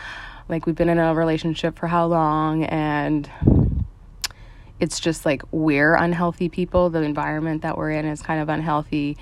Like 0.47 0.67
we've 0.67 0.75
been 0.75 0.89
in 0.89 0.99
a 0.99 1.15
relationship 1.15 1.79
for 1.79 1.87
how 1.87 2.05
long 2.05 2.65
and 2.65 3.27
it's 4.79 4.99
just 4.99 5.25
like 5.25 5.41
we're 5.51 5.95
unhealthy 5.95 6.49
people. 6.49 6.91
The 6.91 7.01
environment 7.01 7.63
that 7.63 7.79
we're 7.79 7.89
in 7.89 8.05
is 8.05 8.21
kind 8.21 8.43
of 8.43 8.49
unhealthy. 8.49 9.17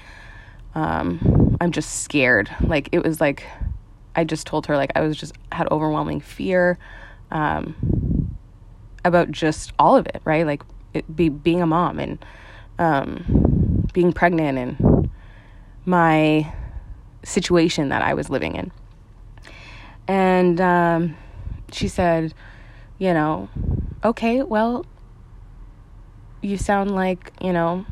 Um, 0.76 1.53
i'm 1.64 1.72
just 1.72 2.04
scared. 2.04 2.50
Like 2.62 2.90
it 2.92 3.04
was 3.04 3.22
like 3.22 3.46
i 4.16 4.24
just 4.24 4.46
told 4.46 4.68
her 4.68 4.78
like 4.78 4.92
i 4.96 5.02
was 5.02 5.18
just 5.18 5.34
had 5.52 5.68
overwhelming 5.72 6.20
fear 6.20 6.78
um, 7.32 8.36
about 9.04 9.32
just 9.32 9.74
all 9.80 9.96
of 9.96 10.06
it 10.08 10.22
right? 10.26 10.46
Like 10.46 10.62
it 10.94 11.16
be 11.16 11.30
being 11.30 11.62
a 11.62 11.66
mom 11.66 12.00
and 12.00 12.24
um, 12.78 13.88
being 13.94 14.14
pregnant 14.14 14.58
and 14.58 15.10
my 15.86 16.54
situation 17.24 17.90
that 17.90 18.02
i 18.02 18.14
was 18.14 18.30
living 18.30 18.56
in. 18.56 18.72
And 20.08 20.60
um, 20.60 21.16
she 21.72 21.88
said, 21.88 22.34
you 23.00 23.14
know, 23.14 23.48
okay, 24.04 24.44
well, 24.44 24.86
you 26.42 26.58
sound 26.58 26.92
like, 26.94 27.32
you 27.42 27.54
know, 27.54 27.86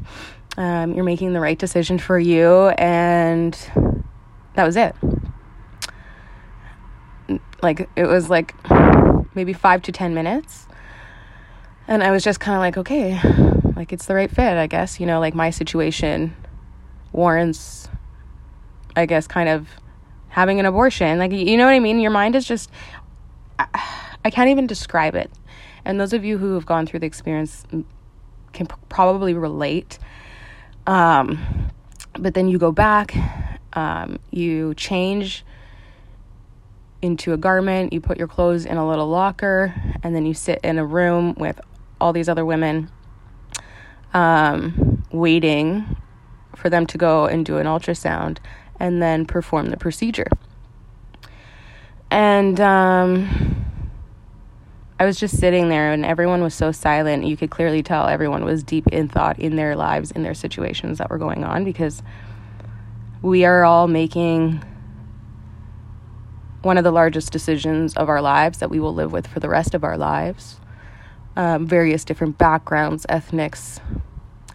um, 0.57 0.93
you're 0.93 1.03
making 1.03 1.33
the 1.33 1.39
right 1.39 1.57
decision 1.57 1.97
for 1.97 2.19
you. 2.19 2.69
And 2.69 3.53
that 4.55 4.65
was 4.65 4.75
it. 4.75 4.95
Like, 7.61 7.89
it 7.95 8.05
was 8.05 8.29
like 8.29 8.55
maybe 9.35 9.53
five 9.53 9.81
to 9.83 9.91
10 9.91 10.13
minutes. 10.13 10.67
And 11.87 12.03
I 12.03 12.11
was 12.11 12.23
just 12.23 12.39
kind 12.39 12.55
of 12.55 12.59
like, 12.61 12.77
okay, 12.77 13.19
like 13.75 13.91
it's 13.93 14.05
the 14.05 14.15
right 14.15 14.29
fit, 14.29 14.57
I 14.57 14.67
guess. 14.67 14.99
You 14.99 15.05
know, 15.05 15.19
like 15.19 15.35
my 15.35 15.49
situation 15.49 16.35
warrants, 17.11 17.89
I 18.95 19.05
guess, 19.05 19.27
kind 19.27 19.49
of 19.49 19.67
having 20.29 20.59
an 20.59 20.65
abortion. 20.65 21.19
Like, 21.19 21.31
you 21.31 21.57
know 21.57 21.65
what 21.65 21.73
I 21.73 21.79
mean? 21.79 21.99
Your 21.99 22.11
mind 22.11 22.35
is 22.35 22.45
just, 22.45 22.69
I 23.59 24.29
can't 24.31 24.49
even 24.49 24.67
describe 24.67 25.15
it. 25.15 25.31
And 25.83 25.99
those 25.99 26.13
of 26.13 26.23
you 26.23 26.37
who 26.37 26.53
have 26.53 26.65
gone 26.65 26.85
through 26.85 26.99
the 26.99 27.07
experience 27.07 27.65
can 28.53 28.67
probably 28.89 29.33
relate. 29.33 29.99
Um, 30.87 31.69
but 32.19 32.33
then 32.33 32.47
you 32.47 32.57
go 32.57 32.71
back, 32.71 33.15
um, 33.73 34.19
you 34.31 34.73
change 34.75 35.45
into 37.01 37.33
a 37.33 37.37
garment, 37.37 37.93
you 37.93 38.01
put 38.01 38.17
your 38.17 38.27
clothes 38.27 38.65
in 38.65 38.77
a 38.77 38.87
little 38.87 39.07
locker, 39.07 39.73
and 40.03 40.15
then 40.15 40.25
you 40.25 40.33
sit 40.33 40.59
in 40.63 40.77
a 40.77 40.85
room 40.85 41.33
with 41.35 41.59
all 41.99 42.13
these 42.13 42.29
other 42.29 42.45
women 42.45 42.89
um, 44.13 45.03
waiting 45.11 45.97
for 46.55 46.69
them 46.69 46.85
to 46.85 46.97
go 46.97 47.25
and 47.25 47.45
do 47.45 47.57
an 47.57 47.65
ultrasound 47.65 48.37
and 48.79 49.01
then 49.01 49.25
perform 49.25 49.69
the 49.69 49.77
procedure. 49.77 50.27
And 52.09 52.59
um, 52.59 53.65
I 55.01 55.05
was 55.05 55.19
just 55.19 55.39
sitting 55.39 55.69
there 55.69 55.91
and 55.91 56.05
everyone 56.05 56.43
was 56.43 56.53
so 56.53 56.71
silent. 56.71 57.25
You 57.25 57.35
could 57.35 57.49
clearly 57.49 57.81
tell 57.81 58.07
everyone 58.07 58.45
was 58.45 58.61
deep 58.61 58.87
in 58.89 59.07
thought 59.07 59.39
in 59.39 59.55
their 59.55 59.75
lives, 59.75 60.11
in 60.11 60.21
their 60.21 60.35
situations 60.35 60.99
that 60.99 61.09
were 61.09 61.17
going 61.17 61.43
on 61.43 61.63
because 61.63 62.03
we 63.23 63.43
are 63.43 63.63
all 63.63 63.87
making 63.87 64.63
one 66.61 66.77
of 66.77 66.83
the 66.83 66.91
largest 66.91 67.31
decisions 67.31 67.97
of 67.97 68.09
our 68.09 68.21
lives 68.21 68.59
that 68.59 68.69
we 68.69 68.79
will 68.79 68.93
live 68.93 69.11
with 69.11 69.25
for 69.25 69.39
the 69.39 69.49
rest 69.49 69.73
of 69.73 69.83
our 69.83 69.97
lives. 69.97 70.59
Um, 71.35 71.65
various 71.65 72.05
different 72.05 72.37
backgrounds, 72.37 73.07
ethnics, 73.09 73.79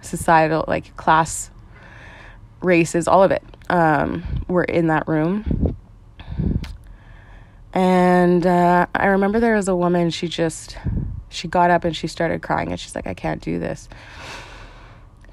societal, 0.01 0.65
like 0.69 0.97
class, 0.97 1.51
races, 2.63 3.09
all 3.09 3.25
of 3.25 3.33
it 3.33 3.43
um, 3.69 4.23
were 4.47 4.63
in 4.63 4.87
that 4.87 5.09
room. 5.09 5.75
And 7.77 8.47
uh, 8.47 8.87
I 8.95 9.09
remember 9.09 9.39
there 9.39 9.55
was 9.55 9.69
a 9.69 9.77
woman, 9.77 10.09
she 10.09 10.29
just, 10.29 10.79
she 11.29 11.47
got 11.47 11.71
up 11.71 11.85
and 11.85 11.95
she 11.95 12.07
started 12.07 12.41
crying 12.41 12.71
and 12.71 12.81
she's 12.81 12.95
like, 12.95 13.07
I 13.07 13.13
can't 13.13 13.43
do 13.43 13.59
this. 13.59 13.91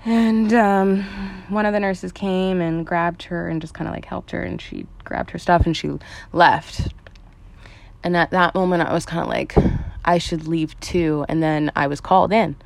And 0.04 0.52
um, 0.52 1.04
one 1.48 1.66
of 1.66 1.72
the 1.72 1.80
nurses 1.80 2.12
came 2.12 2.60
and 2.60 2.86
grabbed 2.86 3.24
her 3.24 3.48
and 3.48 3.62
just 3.62 3.74
kind 3.74 3.88
of 3.88 3.94
like 3.94 4.04
helped 4.04 4.32
her 4.32 4.44
and 4.44 4.62
she 4.62 4.86
grabbed 5.06 5.32
her 5.32 5.40
stuff 5.40 5.66
and 5.66 5.76
she 5.76 5.90
left. 6.34 6.90
And 8.04 8.18
at 8.18 8.32
that 8.32 8.56
moment, 8.56 8.84
I 8.84 8.92
was 8.92 9.06
kind 9.06 9.24
of 9.24 9.30
like, 9.30 9.56
I 10.04 10.18
should 10.18 10.46
leave 10.46 10.78
too. 10.82 11.26
And 11.30 11.42
then 11.42 11.72
I 11.78 11.88
was 11.88 12.02
called 12.02 12.34
in. 12.34 12.58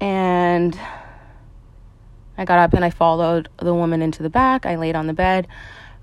And 0.00 0.80
I 2.38 2.46
got 2.46 2.58
up 2.58 2.72
and 2.72 2.86
I 2.86 2.88
followed 2.88 3.50
the 3.58 3.74
woman 3.74 4.00
into 4.00 4.22
the 4.22 4.30
back. 4.30 4.64
I 4.64 4.76
laid 4.76 4.96
on 4.96 5.08
the 5.08 5.12
bed. 5.12 5.46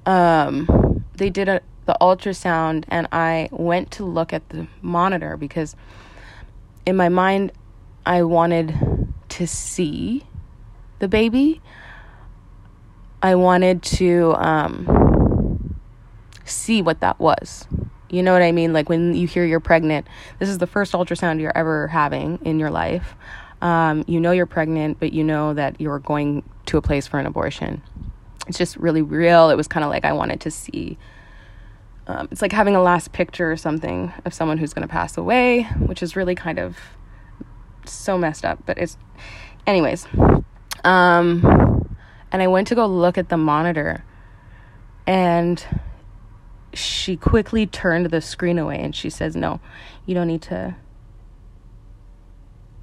Um, 0.06 1.01
they 1.22 1.30
did 1.30 1.48
a, 1.48 1.62
the 1.86 1.96
ultrasound, 2.02 2.84
and 2.88 3.08
I 3.12 3.48
went 3.52 3.92
to 3.92 4.06
look 4.06 4.34
at 4.34 4.50
the 4.50 4.66
monitor 4.82 5.38
because 5.38 5.76
in 6.84 6.96
my 6.96 7.10
mind, 7.10 7.52
I 8.08 8.24
wanted 8.24 8.74
to 9.30 9.46
see 9.46 10.26
the 10.98 11.08
baby. 11.08 11.62
I 13.22 13.36
wanted 13.36 13.84
to 13.84 14.34
um, 14.40 15.76
see 16.44 16.82
what 16.82 17.02
that 17.02 17.20
was. 17.20 17.68
You 18.10 18.24
know 18.24 18.34
what 18.34 18.42
I 18.42 18.52
mean? 18.52 18.74
Like 18.74 18.90
when 18.90 19.14
you 19.14 19.28
hear 19.28 19.46
you're 19.46 19.60
pregnant, 19.60 20.08
this 20.40 20.50
is 20.50 20.58
the 20.58 20.66
first 20.66 20.94
ultrasound 20.94 21.40
you're 21.40 21.56
ever 21.56 21.88
having 21.88 22.40
in 22.42 22.58
your 22.58 22.72
life. 22.72 23.14
Um, 23.62 24.06
you 24.08 24.20
know 24.20 24.32
you're 24.32 24.48
pregnant, 24.48 25.00
but 25.00 25.14
you 25.14 25.24
know 25.24 25.54
that 25.54 25.80
you're 25.80 26.00
going 26.00 26.42
to 26.66 26.78
a 26.78 26.82
place 26.82 27.06
for 27.06 27.20
an 27.20 27.28
abortion. 27.28 27.84
It's 28.52 28.58
just 28.58 28.76
really 28.76 29.02
real. 29.02 29.50
It 29.50 29.56
was 29.56 29.70
kind 29.70 29.86
of 29.86 29.90
like 29.90 30.04
I 30.04 30.12
wanted 30.12 30.42
to 30.42 30.52
see. 30.52 30.98
Um, 32.06 32.28
it's 32.32 32.42
like 32.42 32.52
having 32.52 32.76
a 32.76 32.82
last 32.82 33.14
picture 33.14 33.50
or 33.50 33.56
something 33.56 34.12
of 34.26 34.34
someone 34.34 34.58
who's 34.58 34.74
going 34.74 34.86
to 34.86 34.92
pass 34.92 35.18
away, 35.18 35.64
which 35.80 36.04
is 36.04 36.18
really 36.18 36.36
kind 36.36 36.60
of 36.60 36.78
so 37.86 38.18
messed 38.18 38.44
up. 38.44 38.60
But 38.66 38.78
it's, 38.78 38.98
anyways. 39.66 40.06
Um, 40.84 41.96
and 42.34 42.42
I 42.42 42.48
went 42.48 42.68
to 42.68 42.76
go 42.76 42.88
look 42.88 43.18
at 43.18 43.30
the 43.30 43.38
monitor, 43.38 44.04
and 45.08 45.64
she 46.74 47.16
quickly 47.16 47.66
turned 47.66 48.08
the 48.08 48.20
screen 48.20 48.60
away 48.60 48.82
and 48.82 48.94
she 48.94 49.10
says, 49.10 49.34
No, 49.34 49.62
you 50.06 50.14
don't 50.14 50.28
need 50.28 50.42
to 50.42 50.76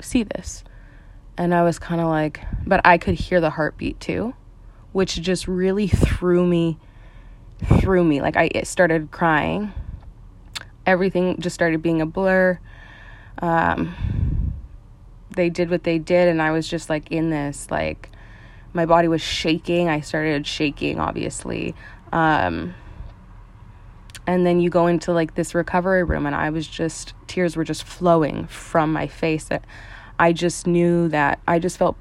see 0.01 0.23
this. 0.23 0.65
And 1.37 1.55
I 1.55 1.63
was 1.63 1.79
kind 1.79 2.01
of 2.01 2.07
like, 2.07 2.41
but 2.67 2.81
I 2.87 2.97
could 2.97 3.17
hear 3.17 3.43
the 3.43 3.51
heartbeat 3.51 4.01
too, 4.01 4.33
which 4.92 5.21
just 5.21 5.47
really 5.49 5.88
threw 5.88 6.47
me, 6.47 6.78
threw 7.80 8.04
me. 8.04 8.21
Like 8.21 8.37
I 8.37 8.50
started 8.62 9.11
crying. 9.11 9.73
Everything 10.87 11.38
just 11.40 11.54
started 11.54 11.83
being 11.83 12.00
a 12.00 12.07
blur. 12.07 12.59
Um, 13.40 13.95
they 15.37 15.50
did 15.50 15.71
what 15.71 15.85
they 15.85 15.99
did, 15.99 16.29
and 16.29 16.40
I 16.40 16.51
was 16.51 16.66
just 16.66 16.88
like 16.88 17.12
in 17.12 17.31
this, 17.31 17.70
like, 17.70 18.11
my 18.72 18.87
body 18.87 19.09
was 19.09 19.22
shaking. 19.22 19.88
I 19.88 20.01
started 20.01 20.46
shaking, 20.46 20.98
obviously. 20.98 21.74
Um, 22.12 22.74
and 24.27 24.46
then 24.46 24.61
you 24.61 24.70
go 24.70 24.87
into 24.87 25.12
like 25.12 25.35
this 25.35 25.55
recovery 25.55 26.03
room, 26.05 26.27
and 26.27 26.35
I 26.35 26.51
was 26.51 26.66
just, 26.66 27.14
tears 27.27 27.57
were 27.57 27.64
just 27.64 27.85
flowing 27.85 28.46
from 28.46 28.92
my 28.92 29.07
face. 29.07 29.44
That 29.44 29.64
I 30.18 30.33
just 30.33 30.66
knew 30.66 31.09
that 31.09 31.38
I 31.46 31.59
just 31.59 31.79
felt 31.79 31.96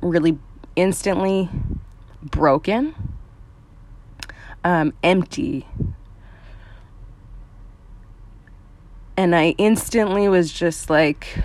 really 0.00 0.38
instantly 0.74 1.48
broken, 2.22 2.94
um, 4.64 4.92
empty. 5.02 5.66
And 9.16 9.34
I 9.34 9.54
instantly 9.56 10.28
was 10.28 10.52
just 10.52 10.90
like, 10.90 11.42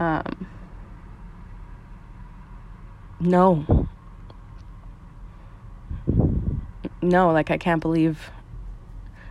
um, 0.00 0.46
no. 3.20 3.88
No, 7.00 7.32
like 7.32 7.50
I 7.50 7.58
can't 7.58 7.80
believe 7.80 8.30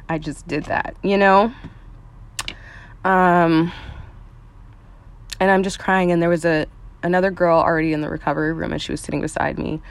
I 0.07 0.17
just 0.17 0.47
did 0.47 0.65
that, 0.65 0.95
you 1.03 1.17
know? 1.17 1.53
Um, 3.03 3.71
and 5.39 5.49
I'm 5.51 5.63
just 5.63 5.79
crying. 5.79 6.11
And 6.11 6.21
there 6.21 6.29
was 6.29 6.45
a 6.45 6.67
another 7.03 7.31
girl 7.31 7.59
already 7.59 7.93
in 7.93 8.01
the 8.01 8.09
recovery 8.09 8.53
room, 8.53 8.71
and 8.71 8.81
she 8.81 8.91
was 8.91 9.01
sitting 9.01 9.21
beside 9.21 9.57
me, 9.57 9.81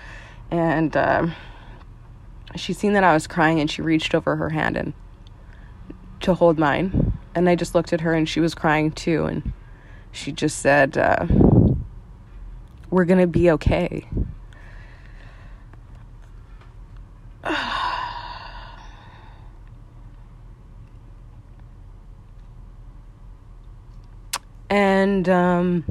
and 0.51 0.97
uh, 0.97 1.27
she 2.57 2.73
seen 2.73 2.93
that 2.95 3.05
I 3.05 3.15
was 3.15 3.27
crying, 3.27 3.61
and 3.61 3.71
she 3.71 3.83
reached 3.83 4.15
over 4.15 4.37
her 4.37 4.51
hand 4.51 4.77
and 4.77 4.93
to 6.21 6.35
hold 6.35 6.59
mine, 6.59 7.19
and 7.35 7.49
I 7.49 7.55
just 7.55 7.75
looked 7.75 7.93
at 7.93 8.01
her, 8.03 8.15
and 8.15 8.29
she 8.29 8.41
was 8.41 8.55
crying 8.55 8.93
too, 8.93 9.27
and 9.27 9.53
she 10.13 10.33
just 10.33 10.59
said, 10.59 10.99
uh, 10.99 11.27
"We're 12.91 13.05
gonna 13.05 13.27
be 13.27 13.51
okay." 13.51 14.09
and 24.71 25.29
um, 25.29 25.85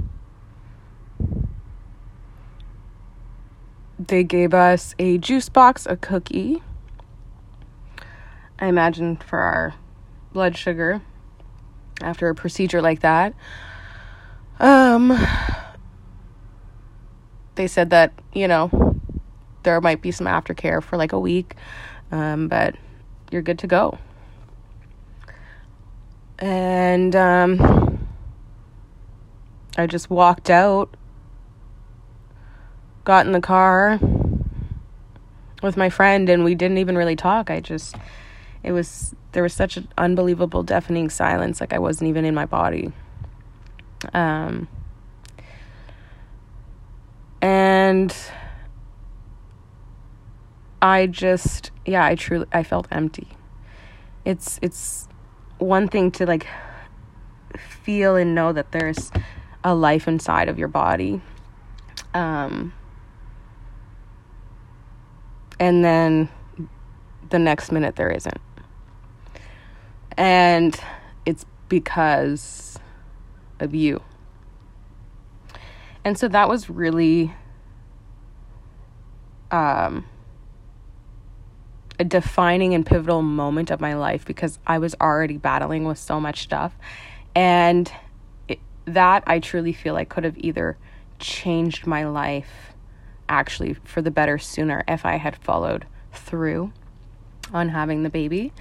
they 4.00 4.24
gave 4.24 4.54
us 4.54 4.96
a 4.98 5.18
juice 5.18 5.50
box, 5.50 5.86
a 5.86 5.98
cookie. 5.98 6.64
I 8.58 8.68
imagine 8.68 9.18
for 9.18 9.40
our 9.40 9.76
blood 10.32 10.58
sugar 10.58 11.02
after 12.02 12.30
a 12.30 12.36
procedure 12.36 12.82
like 12.82 13.02
that. 13.02 13.34
Um, 14.60 15.18
they 17.56 17.68
said 17.68 17.90
that, 17.90 18.14
you 18.34 18.48
know, 18.48 18.96
there 19.64 19.80
might 19.82 20.02
be 20.02 20.12
some 20.12 20.28
aftercare 20.28 20.82
for 20.82 20.98
like 20.98 21.12
a 21.12 21.20
week, 21.20 21.56
um, 22.12 22.48
but 22.48 22.76
you're 23.32 23.42
good 23.42 23.60
to 23.60 23.68
go. 23.68 23.98
And 26.38 27.16
um, 27.16 28.08
I 29.78 29.88
just 29.88 30.10
walked 30.10 30.50
out, 30.50 30.96
got 33.10 33.26
in 33.26 33.32
the 33.32 33.41
car 33.41 33.98
with 35.63 35.76
my 35.76 35.89
friend, 35.89 36.30
and 36.30 36.43
we 36.43 36.54
didn't 36.54 36.78
even 36.78 36.95
really 36.95 37.15
talk. 37.15 37.50
I 37.50 37.60
just, 37.60 37.95
it 38.62 38.72
was, 38.72 39.15
there 39.32 39.41
was 39.41 39.52
such 39.52 39.78
an 39.78 39.88
unbelievable, 39.98 40.62
deafening 40.62 41.10
silence, 41.10 41.60
like 41.60 41.74
I 41.74 41.80
wasn't 41.80 42.10
even 42.10 42.24
in 42.24 42.36
my 42.36 42.45
body. 42.45 42.91
Um, 44.13 44.67
and 47.41 48.15
I 50.80 51.08
just, 51.08 51.72
yeah, 51.88 52.06
I 52.06 52.13
truly, 52.13 52.45
I 52.54 52.62
felt 52.62 52.88
empty. 52.91 53.30
It's, 54.24 54.60
it's 54.62 55.08
one 55.58 55.88
thing 55.88 56.12
to 56.12 56.28
like 56.28 56.45
feel 57.58 58.15
and 58.15 58.36
know 58.36 58.54
that 58.54 58.72
there's 58.72 59.12
a 59.63 59.74
life 59.74 60.08
inside 60.08 60.48
of 60.48 60.60
your 60.60 60.67
body. 60.67 61.22
Um, 62.13 62.74
and 65.60 65.84
then 65.84 66.30
the 67.30 67.39
next 67.39 67.72
minute 67.72 67.95
there 67.95 68.10
isn't. 68.10 68.41
And 70.17 70.80
it's 71.26 71.45
because 71.67 72.80
of 73.60 73.76
you. 73.76 74.02
And 76.04 76.17
so 76.17 76.28
that 76.30 76.48
was 76.50 76.69
really 76.69 77.34
um, 79.52 80.06
a 82.00 82.04
defining 82.04 82.74
and 82.74 82.86
pivotal 82.86 83.22
moment 83.22 83.69
of 83.69 83.82
my 83.82 83.93
life 83.95 84.26
because 84.26 84.60
I 84.65 84.80
was 84.80 84.95
already 85.02 85.38
battling 85.38 85.84
with 85.84 85.98
so 85.98 86.19
much 86.19 86.41
stuff. 86.41 86.74
And 87.36 87.91
that 88.86 89.24
I 89.28 89.39
truly 89.39 89.74
feel 89.74 89.93
like 89.93 90.10
could 90.10 90.24
have 90.24 90.38
either 90.38 90.78
changed 91.19 91.86
my 91.86 92.08
life 92.08 92.74
actually 93.30 93.76
for 93.86 94.02
the 94.02 94.12
better 94.12 94.38
sooner 94.38 94.84
if 94.88 95.06
I 95.06 95.15
had 95.15 95.38
followed 95.38 95.86
through 96.12 96.74
on 97.54 97.70
having 97.70 98.04
the 98.04 98.10
baby. 98.10 98.52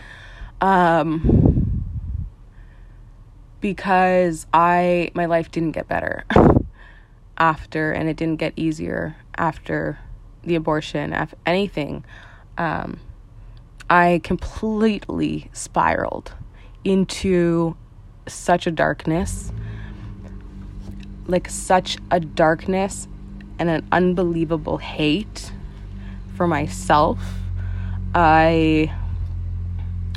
Um, 0.61 1.85
because 3.61 4.47
I 4.53 5.11
my 5.15 5.27
life 5.27 5.51
didn't 5.51 5.73
get 5.73 5.89
better 5.89 6.25
after, 7.39 7.93
and 7.93 8.09
it 8.09 8.17
didn't 8.17 8.37
get 8.37 8.53
easier 8.57 9.17
after 9.37 9.99
the 10.45 10.55
abortion, 10.55 11.13
after 11.13 11.37
anything. 11.47 12.05
Um, 12.57 13.01
I 13.91 14.21
completely 14.23 15.51
spiraled 15.53 16.33
into 16.85 17.77
such 18.27 18.67
a 18.67 18.71
darkness, 18.71 19.51
like 21.27 21.49
such 21.49 21.99
a 22.11 22.21
darkness 22.21 23.09
and 23.59 23.69
an 23.69 23.87
unbelievable 23.93 24.79
hate 24.79 25.53
for 26.37 26.47
myself. 26.47 27.19
I 28.15 28.93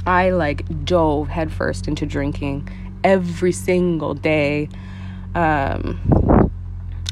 I 0.05 0.31
like 0.31 0.85
dove 0.85 1.27
headfirst 1.27 1.87
into 1.87 2.05
drinking 2.05 2.69
every 3.03 3.51
single 3.51 4.13
day. 4.13 4.69
Um, 5.35 6.51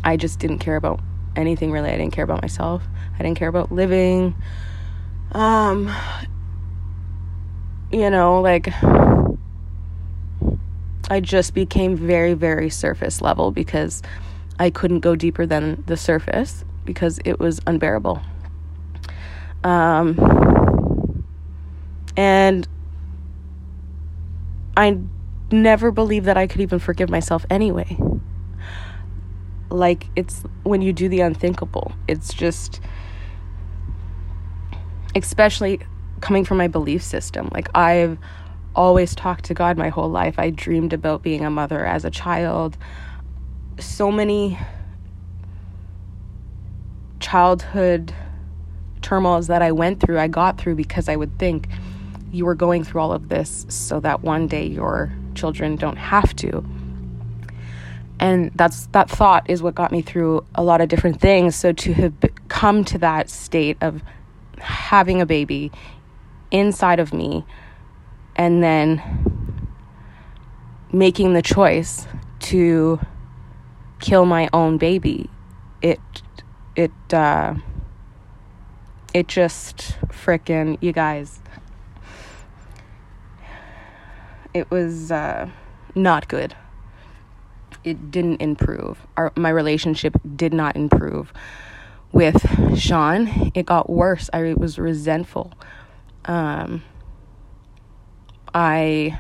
I 0.04 0.18
just 0.18 0.40
didn't 0.40 0.60
care 0.60 0.76
about 0.76 1.00
anything 1.36 1.72
really. 1.72 1.90
I 1.90 1.98
didn't 1.98 2.14
care 2.14 2.24
about 2.24 2.42
myself. 2.42 2.84
I 3.18 3.24
didn't 3.24 3.38
care 3.38 3.50
about 3.50 3.72
living. 3.72 4.36
Um, 5.32 5.94
you 7.92 8.10
know, 8.10 8.42
like 8.42 8.70
I 11.12 11.20
just 11.20 11.54
became 11.54 11.96
very, 11.96 12.34
very 12.34 12.70
surface 12.70 13.22
level 13.22 13.52
because 13.52 14.02
I 14.60 14.70
couldn't 14.70 15.00
go 15.00 15.16
deeper 15.16 15.46
than 15.46 15.84
the 15.88 15.98
surface 15.98 16.66
because 16.86 17.20
it 17.24 17.40
was 17.40 17.62
unbearable. 17.66 18.22
Um, 19.64 21.26
and 22.16 22.68
I 24.76 24.98
never 25.52 25.92
believed 25.92 26.26
that 26.26 26.38
I 26.38 26.48
could 26.48 26.62
even 26.62 26.80
forgive 26.80 27.10
myself 27.10 27.46
anyway. 27.50 27.98
Like, 29.70 30.08
it's 30.16 30.44
when 30.64 30.82
you 30.82 30.94
do 30.94 31.08
the 31.08 31.22
unthinkable, 31.22 31.94
it's 32.08 32.34
just, 32.34 32.82
especially 35.16 35.80
coming 36.22 36.44
from 36.44 36.58
my 36.58 36.68
belief 36.68 37.04
system. 37.04 37.50
Like, 37.54 37.70
I've 37.76 38.18
always 38.76 39.16
talked 39.16 39.46
to 39.46 39.54
God 39.54 39.78
my 39.78 39.90
whole 39.90 40.10
life. 40.10 40.36
I 40.38 40.50
dreamed 40.50 40.94
about 40.94 41.22
being 41.22 41.46
a 41.46 41.50
mother 41.50 41.86
as 41.86 42.04
a 42.04 42.10
child. 42.10 42.78
So 43.80 44.12
many 44.12 44.58
childhood 47.20 48.14
turmoils 49.02 49.48
that 49.48 49.62
I 49.62 49.72
went 49.72 50.00
through, 50.00 50.20
I 50.20 50.28
got 50.28 50.58
through 50.58 50.76
because 50.76 51.10
I 51.10 51.16
would 51.16 51.38
think 51.40 51.68
you 52.32 52.46
were 52.46 52.56
going 52.56 52.84
through 52.84 53.02
all 53.02 53.12
of 53.14 53.30
this 53.30 53.66
so 53.70 54.00
that 54.02 54.22
one 54.22 54.48
day 54.48 54.66
your 54.68 55.12
children 55.36 55.76
don't 55.76 55.98
have 55.98 56.36
to. 56.38 56.64
And 58.20 58.52
that's 58.56 58.88
that 58.88 59.10
thought 59.10 59.50
is 59.50 59.64
what 59.64 59.76
got 59.76 59.92
me 59.92 60.02
through 60.02 60.46
a 60.56 60.64
lot 60.64 60.82
of 60.82 60.90
different 60.90 61.22
things. 61.22 61.56
So 61.56 61.72
to 61.72 61.94
have 61.94 62.14
come 62.50 62.84
to 62.86 62.98
that 62.98 63.30
state 63.30 63.78
of 63.82 64.04
having 64.58 65.22
a 65.22 65.26
baby 65.26 65.72
inside 66.52 67.00
of 67.00 67.14
me 67.14 67.46
and 68.36 68.62
then 68.62 69.02
making 70.92 71.34
the 71.34 71.42
choice 71.42 72.08
to 72.40 73.00
kill 74.00 74.26
my 74.26 74.50
own 74.54 74.78
baby. 74.78 75.30
It 75.82 76.00
it 76.76 77.14
uh 77.14 77.56
it 79.14 79.28
just 79.28 79.98
frickin' 80.08 80.78
you 80.82 80.92
guys. 80.92 81.40
It 84.54 84.70
was 84.72 85.12
uh 85.12 85.50
not 85.96 86.28
good. 86.28 86.56
It 87.84 88.12
didn't 88.12 88.42
improve. 88.42 89.06
Our 89.18 89.32
my 89.36 89.50
relationship 89.50 90.16
did 90.36 90.54
not 90.54 90.76
improve 90.76 91.32
with 92.12 92.78
Sean. 92.78 93.52
It 93.54 93.66
got 93.66 93.90
worse. 93.90 94.30
I 94.34 94.54
was 94.54 94.80
resentful. 94.80 95.54
Um 96.26 96.84
I 98.54 99.20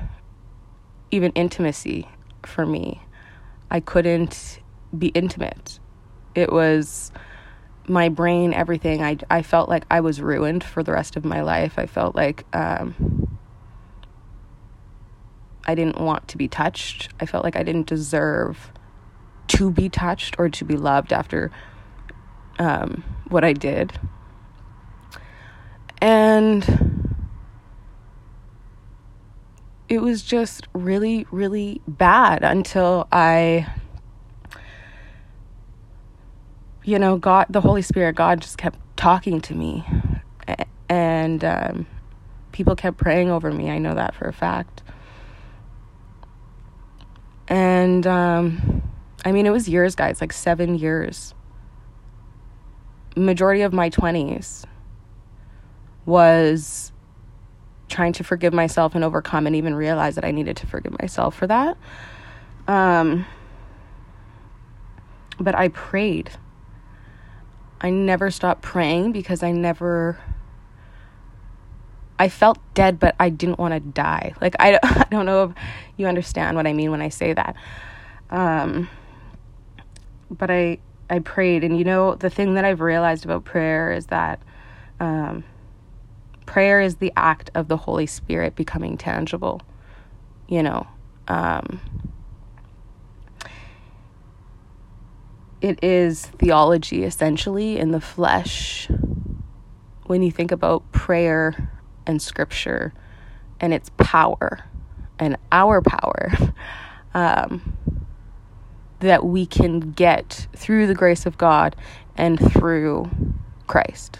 even 1.11 1.31
intimacy 1.33 2.07
for 2.43 2.65
me. 2.65 3.01
I 3.71 3.79
couldn't 3.79 4.59
be 4.97 5.07
intimate. 5.07 5.79
It 6.35 6.51
was 6.51 7.11
my 7.87 8.09
brain 8.09 8.53
everything. 8.53 9.01
I 9.03 9.17
I 9.29 9.41
felt 9.41 9.69
like 9.69 9.85
I 9.89 10.01
was 10.01 10.21
ruined 10.21 10.63
for 10.63 10.83
the 10.83 10.91
rest 10.91 11.15
of 11.15 11.25
my 11.25 11.41
life. 11.41 11.77
I 11.77 11.85
felt 11.85 12.15
like 12.15 12.45
um 12.53 13.37
I 15.65 15.75
didn't 15.75 15.99
want 15.99 16.27
to 16.29 16.37
be 16.37 16.47
touched. 16.47 17.09
I 17.19 17.25
felt 17.25 17.43
like 17.43 17.55
I 17.55 17.63
didn't 17.63 17.87
deserve 17.87 18.71
to 19.49 19.71
be 19.71 19.89
touched 19.89 20.35
or 20.37 20.49
to 20.49 20.65
be 20.65 20.77
loved 20.77 21.13
after 21.13 21.51
um 22.57 23.03
what 23.27 23.43
I 23.43 23.53
did. 23.53 23.93
And 26.01 27.09
it 29.89 30.01
was 30.01 30.21
just 30.21 30.67
really, 30.73 31.25
really 31.31 31.81
bad 31.87 32.43
until 32.43 33.07
I, 33.11 33.67
you 36.89 36.97
know, 36.97 37.17
God, 37.17 37.45
the 37.49 37.61
Holy 37.61 37.83
Spirit, 37.83 38.15
God 38.15 38.41
just 38.41 38.57
kept 38.57 38.79
talking 38.97 39.39
to 39.41 39.53
me. 39.53 39.85
And 40.89 41.45
um, 41.45 41.85
people 42.51 42.75
kept 42.75 42.97
praying 42.97 43.29
over 43.29 43.51
me. 43.51 43.69
I 43.69 43.77
know 43.77 43.93
that 43.93 44.15
for 44.15 44.27
a 44.27 44.33
fact. 44.33 44.81
And 47.47 48.07
um, 48.07 48.81
I 49.23 49.31
mean, 49.31 49.45
it 49.45 49.51
was 49.51 49.69
years, 49.69 49.93
guys, 49.93 50.19
like 50.19 50.33
seven 50.33 50.75
years. 50.75 51.35
Majority 53.15 53.61
of 53.61 53.71
my 53.71 53.91
20s 53.91 54.65
was 56.07 56.91
trying 57.87 58.13
to 58.13 58.23
forgive 58.23 58.53
myself 58.53 58.95
and 58.95 59.03
overcome 59.03 59.45
and 59.45 59.55
even 59.55 59.75
realize 59.75 60.15
that 60.15 60.25
I 60.25 60.31
needed 60.31 60.57
to 60.57 60.67
forgive 60.67 60.99
myself 60.99 61.35
for 61.35 61.45
that. 61.45 61.77
Um, 62.67 63.27
but 65.39 65.53
I 65.53 65.67
prayed. 65.67 66.31
I 67.81 67.89
never 67.89 68.29
stopped 68.31 68.61
praying 68.61 69.11
because 69.11 69.43
I 69.43 69.51
never 69.51 70.19
I 72.17 72.27
felt 72.27 72.59
dead 72.73 72.99
but 72.99 73.15
I 73.19 73.29
didn't 73.29 73.59
want 73.59 73.73
to 73.73 73.79
die. 73.79 74.33
Like 74.41 74.55
I, 74.59 74.79
I 74.83 75.05
don't 75.09 75.25
know 75.25 75.43
if 75.43 75.51
you 75.97 76.07
understand 76.07 76.57
what 76.57 76.67
I 76.67 76.73
mean 76.73 76.91
when 76.91 77.01
I 77.01 77.09
say 77.09 77.33
that. 77.33 77.55
Um, 78.29 78.89
but 80.29 80.51
I 80.51 80.79
I 81.09 81.19
prayed 81.19 81.63
and 81.63 81.77
you 81.77 81.83
know 81.83 82.15
the 82.15 82.29
thing 82.29 82.53
that 82.55 82.65
I've 82.65 82.81
realized 82.81 83.25
about 83.25 83.45
prayer 83.45 83.91
is 83.91 84.07
that 84.07 84.41
um, 84.99 85.43
prayer 86.45 86.81
is 86.81 86.95
the 86.95 87.13
act 87.15 87.49
of 87.55 87.67
the 87.67 87.77
Holy 87.77 88.05
Spirit 88.05 88.55
becoming 88.55 88.97
tangible, 88.97 89.61
you 90.47 90.61
know. 90.61 90.87
Um, 91.27 91.79
it 95.61 95.83
is 95.83 96.25
theology 96.25 97.03
essentially 97.03 97.77
in 97.77 97.91
the 97.91 98.01
flesh. 98.01 98.89
When 100.05 100.23
you 100.23 100.31
think 100.31 100.51
about 100.51 100.91
prayer 100.91 101.71
and 102.05 102.21
scripture 102.21 102.93
and 103.59 103.73
its 103.73 103.89
power 103.97 104.59
and 105.19 105.37
our 105.51 105.81
power 105.81 106.31
um, 107.13 107.77
that 108.99 109.25
we 109.25 109.45
can 109.45 109.91
get 109.91 110.47
through 110.55 110.87
the 110.87 110.95
grace 110.95 111.25
of 111.25 111.37
God 111.37 111.75
and 112.15 112.39
through 112.39 113.09
Christ 113.67 114.19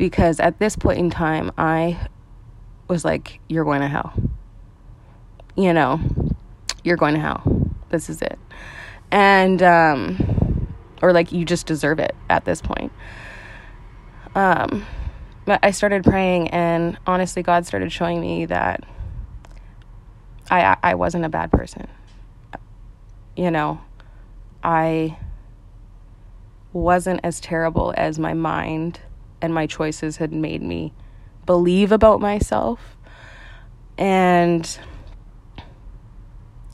because 0.00 0.40
at 0.40 0.58
this 0.58 0.76
point 0.76 0.98
in 0.98 1.10
time, 1.10 1.52
I 1.58 2.08
was 2.88 3.04
like, 3.04 3.38
You're 3.48 3.64
going 3.64 3.82
to 3.82 3.88
hell. 3.88 4.14
You 5.54 5.74
know, 5.74 6.00
you're 6.82 6.96
going 6.96 7.14
to 7.14 7.20
hell. 7.20 7.70
This 7.90 8.08
is 8.08 8.22
it. 8.22 8.38
And, 9.10 9.62
um, 9.62 10.39
or 11.02 11.12
like, 11.12 11.32
you 11.32 11.44
just 11.44 11.66
deserve 11.66 11.98
it 11.98 12.14
at 12.28 12.44
this 12.44 12.60
point. 12.60 12.92
Um, 14.34 14.86
but 15.44 15.60
I 15.62 15.70
started 15.70 16.04
praying, 16.04 16.48
and 16.50 16.98
honestly, 17.06 17.42
God 17.42 17.66
started 17.66 17.90
showing 17.90 18.20
me 18.20 18.46
that 18.46 18.84
I, 20.50 20.76
I 20.82 20.94
wasn't 20.94 21.24
a 21.24 21.28
bad 21.28 21.50
person. 21.50 21.88
You 23.36 23.50
know, 23.50 23.80
I 24.62 25.16
wasn't 26.72 27.20
as 27.24 27.40
terrible 27.40 27.94
as 27.96 28.18
my 28.18 28.34
mind 28.34 29.00
and 29.40 29.54
my 29.54 29.66
choices 29.66 30.18
had 30.18 30.32
made 30.32 30.62
me 30.62 30.92
believe 31.46 31.92
about 31.92 32.20
myself. 32.20 32.96
And 33.96 34.78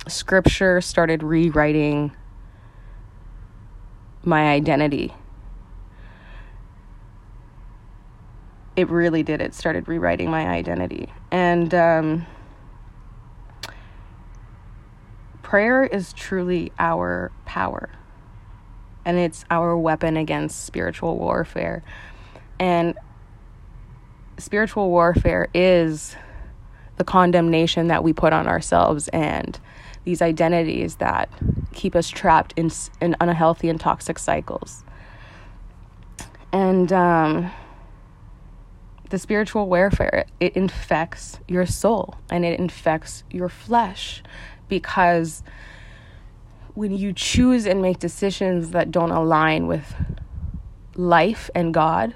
scripture 0.09 0.81
started 0.81 1.23
rewriting 1.23 2.12
my 4.27 4.49
identity. 4.49 5.15
It 8.75 8.91
really 8.91 9.23
did. 9.23 9.41
It 9.41 9.55
started 9.55 9.89
rewriting 9.89 10.31
my 10.31 10.47
identity. 10.49 11.12
And 11.31 11.73
um, 11.75 12.27
prayer 15.43 15.85
is 15.85 16.12
truly 16.12 16.73
our 16.79 17.31
power, 17.47 17.89
and 19.05 19.17
it's 19.17 19.45
our 19.51 19.77
weapon 19.79 20.17
against 20.17 20.67
spiritual 20.67 21.17
warfare. 21.17 21.83
And 22.59 22.99
spiritual 24.39 24.91
warfare 24.91 25.49
is 25.55 26.17
the 26.97 27.05
condemnation 27.05 27.89
that 27.89 28.03
we 28.03 28.12
put 28.12 28.33
on 28.33 28.47
ourselves 28.47 29.09
and 29.09 29.59
these 30.05 30.21
identities 30.21 30.97
that 30.97 31.29
keep 31.77 31.95
us 31.95 32.09
trapped 32.09 32.55
in, 32.57 32.71
in 33.01 33.15
unhealthy 33.21 33.69
and 33.69 33.79
toxic 33.79 34.19
cycles. 34.19 34.83
And 36.53 36.93
um, 36.93 37.51
the 39.11 39.19
spiritual 39.19 39.69
warfare, 39.69 40.25
it 40.41 40.57
infects 40.57 41.39
your 41.47 41.67
soul 41.67 42.17
and 42.31 42.45
it 42.45 42.59
infects 42.59 43.25
your 43.31 43.49
flesh 43.49 44.23
because 44.69 45.43
when 46.75 46.93
you 46.93 47.12
choose 47.12 47.67
and 47.67 47.81
make 47.81 47.99
decisions 47.99 48.71
that 48.71 48.91
don't 48.91 49.12
align 49.12 49.67
with 49.67 49.95
life 50.95 51.51
and 51.55 51.73
God, 51.73 52.15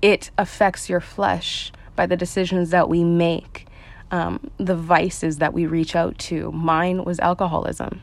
it 0.00 0.30
affects 0.38 0.88
your 0.88 1.00
flesh 1.00 1.72
by 1.96 2.06
the 2.06 2.16
decisions 2.16 2.70
that 2.70 2.88
we 2.88 3.02
make, 3.02 3.65
um, 4.10 4.50
the 4.58 4.76
vices 4.76 5.38
that 5.38 5.52
we 5.52 5.66
reach 5.66 5.96
out 5.96 6.18
to. 6.18 6.52
Mine 6.52 7.04
was 7.04 7.18
alcoholism 7.20 8.02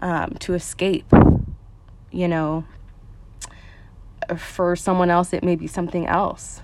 um, 0.00 0.36
to 0.40 0.54
escape, 0.54 1.06
you 2.10 2.28
know. 2.28 2.64
For 4.36 4.76
someone 4.76 5.10
else, 5.10 5.32
it 5.32 5.42
may 5.42 5.56
be 5.56 5.66
something 5.66 6.06
else. 6.06 6.62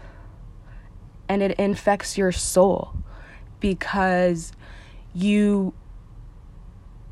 And 1.29 1.43
it 1.43 1.59
infects 1.59 2.17
your 2.17 2.33
soul 2.33 2.95
because 3.61 4.53
you 5.13 5.75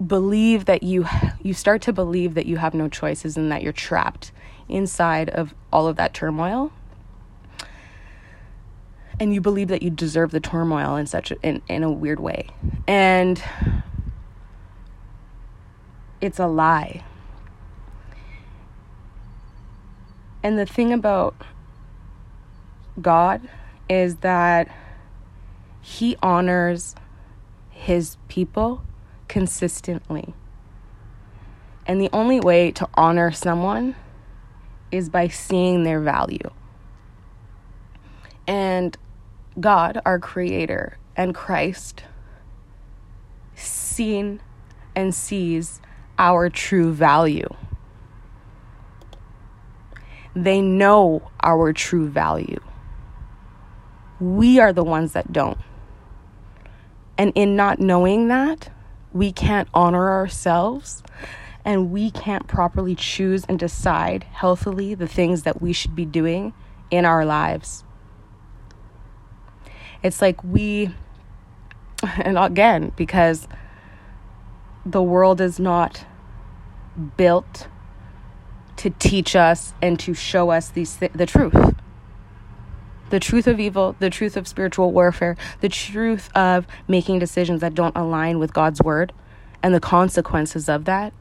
believe 0.04 0.66
that 0.66 0.82
you 0.82 1.06
you 1.42 1.54
start 1.54 1.80
to 1.82 1.92
believe 1.92 2.34
that 2.34 2.46
you 2.46 2.56
have 2.58 2.74
no 2.74 2.88
choices 2.88 3.36
and 3.36 3.50
that 3.50 3.62
you're 3.62 3.72
trapped 3.72 4.30
inside 4.68 5.30
of 5.30 5.54
all 5.72 5.86
of 5.86 5.96
that 5.96 6.12
turmoil 6.12 6.70
and 9.18 9.32
you 9.34 9.40
believe 9.40 9.68
that 9.68 9.82
you 9.82 9.90
deserve 9.90 10.30
the 10.30 10.40
turmoil 10.40 10.96
in 10.96 11.06
such 11.06 11.30
a, 11.30 11.36
in, 11.42 11.62
in 11.68 11.82
a 11.82 11.90
weird 11.90 12.20
way 12.20 12.48
and 12.86 13.42
it's 16.20 16.38
a 16.38 16.46
lie 16.46 17.02
and 20.42 20.58
the 20.58 20.66
thing 20.66 20.92
about 20.92 21.34
god 23.00 23.40
is 23.88 24.16
that 24.16 24.68
he 25.86 26.16
honors 26.20 26.96
his 27.70 28.16
people 28.26 28.82
consistently. 29.28 30.34
And 31.86 32.00
the 32.00 32.10
only 32.12 32.40
way 32.40 32.72
to 32.72 32.88
honor 32.94 33.30
someone 33.30 33.94
is 34.90 35.08
by 35.08 35.28
seeing 35.28 35.84
their 35.84 36.00
value. 36.00 36.50
And 38.48 38.96
God, 39.58 40.00
our 40.04 40.18
Creator, 40.18 40.98
and 41.16 41.34
Christ 41.34 42.04
seen 43.54 44.40
and 44.94 45.14
sees 45.14 45.80
our 46.18 46.48
true 46.48 46.92
value. 46.92 47.48
They 50.34 50.60
know 50.60 51.30
our 51.42 51.72
true 51.72 52.08
value. 52.08 52.60
We 54.20 54.60
are 54.60 54.72
the 54.72 54.84
ones 54.84 55.12
that 55.12 55.32
don't. 55.32 55.58
And 57.16 57.32
in 57.34 57.56
not 57.56 57.80
knowing 57.80 58.28
that, 58.28 58.70
we 59.12 59.32
can't 59.32 59.68
honor 59.72 60.10
ourselves 60.10 61.02
and 61.64 61.90
we 61.90 62.10
can't 62.10 62.46
properly 62.46 62.94
choose 62.94 63.44
and 63.48 63.58
decide 63.58 64.24
healthily 64.24 64.94
the 64.94 65.08
things 65.08 65.42
that 65.42 65.60
we 65.60 65.72
should 65.72 65.96
be 65.96 66.04
doing 66.04 66.52
in 66.90 67.04
our 67.04 67.24
lives. 67.24 67.82
It's 70.06 70.22
like 70.22 70.42
we, 70.44 70.94
and 72.18 72.38
again, 72.38 72.92
because 72.94 73.48
the 74.84 75.02
world 75.02 75.40
is 75.40 75.58
not 75.58 76.04
built 77.16 77.66
to 78.76 78.90
teach 78.90 79.34
us 79.34 79.74
and 79.82 79.98
to 79.98 80.14
show 80.14 80.50
us 80.50 80.68
these 80.68 80.96
th- 80.96 81.12
the 81.12 81.26
truth 81.26 81.74
the 83.10 83.20
truth 83.20 83.46
of 83.46 83.60
evil, 83.60 83.94
the 84.00 84.10
truth 84.10 84.36
of 84.36 84.48
spiritual 84.48 84.92
warfare, 84.92 85.36
the 85.60 85.68
truth 85.68 86.28
of 86.34 86.66
making 86.88 87.20
decisions 87.20 87.60
that 87.60 87.74
don't 87.74 87.96
align 87.96 88.38
with 88.38 88.52
God's 88.52 88.82
word, 88.82 89.12
and 89.62 89.72
the 89.72 89.80
consequences 89.80 90.68
of 90.68 90.86
that. 90.86 91.12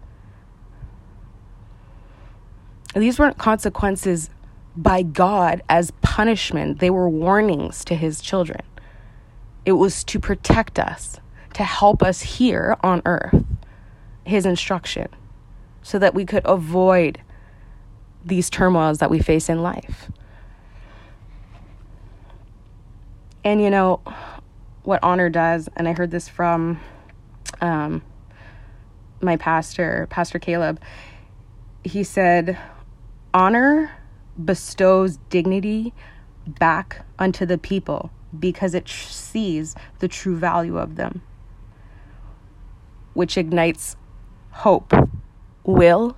These 2.96 3.20
weren't 3.20 3.38
consequences 3.38 4.30
by 4.76 5.04
God 5.04 5.62
as 5.70 5.92
punishment, 6.02 6.80
they 6.80 6.90
were 6.90 7.10
warnings 7.10 7.86
to 7.86 7.96
his 7.96 8.20
children. 8.20 8.62
It 9.66 9.74
was 9.74 10.04
to 10.06 10.20
protect 10.20 10.78
us, 10.80 11.20
to 11.56 11.64
help 11.64 12.04
us 12.04 12.22
here 12.22 12.78
on 12.82 13.02
earth, 13.06 13.44
his 14.24 14.46
instruction, 14.46 15.08
so 15.82 16.00
that 16.00 16.14
we 16.14 16.26
could 16.26 16.44
avoid 16.46 17.20
these 18.24 18.50
turmoils 18.50 19.00
that 19.00 19.10
we 19.10 19.20
face 19.20 19.50
in 19.50 19.62
life. 19.62 20.10
And 23.44 23.62
you 23.62 23.70
know, 23.70 24.02
what 24.84 25.00
honor 25.04 25.30
does, 25.30 25.70
and 25.76 25.88
I 25.88 25.94
heard 25.94 26.12
this 26.12 26.28
from 26.28 26.80
um, 27.62 28.02
my 29.22 29.38
pastor, 29.38 30.08
Pastor 30.10 30.40
Caleb, 30.40 30.80
he 31.84 32.04
said, 32.04 32.58
honor 33.34 33.92
bestows 34.44 35.18
dignity 35.30 35.94
back 36.48 37.06
unto 37.20 37.46
the 37.46 37.58
people 37.58 38.12
because 38.40 38.74
it 38.74 38.88
sees 38.88 39.76
the 40.00 40.08
true 40.08 40.36
value 40.36 40.78
of 40.78 40.96
them, 40.96 41.22
which 43.14 43.38
ignites 43.38 43.96
hope, 44.52 44.94
will, 45.64 46.16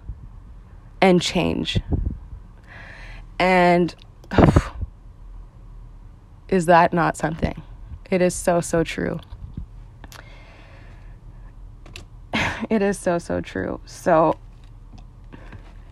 and 1.02 1.22
change. 1.22 1.80
And 3.40 3.94
is 6.50 6.66
that 6.66 6.94
not 6.94 7.18
something? 7.18 7.62
It 8.10 8.22
is 8.22 8.34
so, 8.34 8.62
so 8.62 8.84
true. 8.84 9.20
It 12.70 12.82
is 12.82 12.98
so, 12.98 13.20
so 13.20 13.40
true. 13.40 13.80
So, 13.86 14.36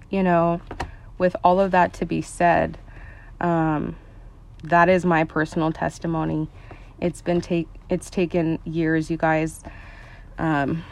you 0.09 0.23
know, 0.23 0.61
with 1.17 1.35
all 1.43 1.59
of 1.59 1.71
that 1.71 1.93
to 1.93 2.05
be 2.05 2.21
said, 2.21 2.77
um, 3.39 3.95
that 4.69 4.89
is 4.89 5.05
my 5.05 5.23
personal 5.23 5.71
testimony. 5.71 6.49
It's 6.99 7.21
been 7.21 7.41
take 7.41 7.67
it's 7.89 8.09
taken 8.09 8.59
years, 8.65 9.09
you 9.09 9.17
guys. 9.17 9.61
Um, 10.37 10.83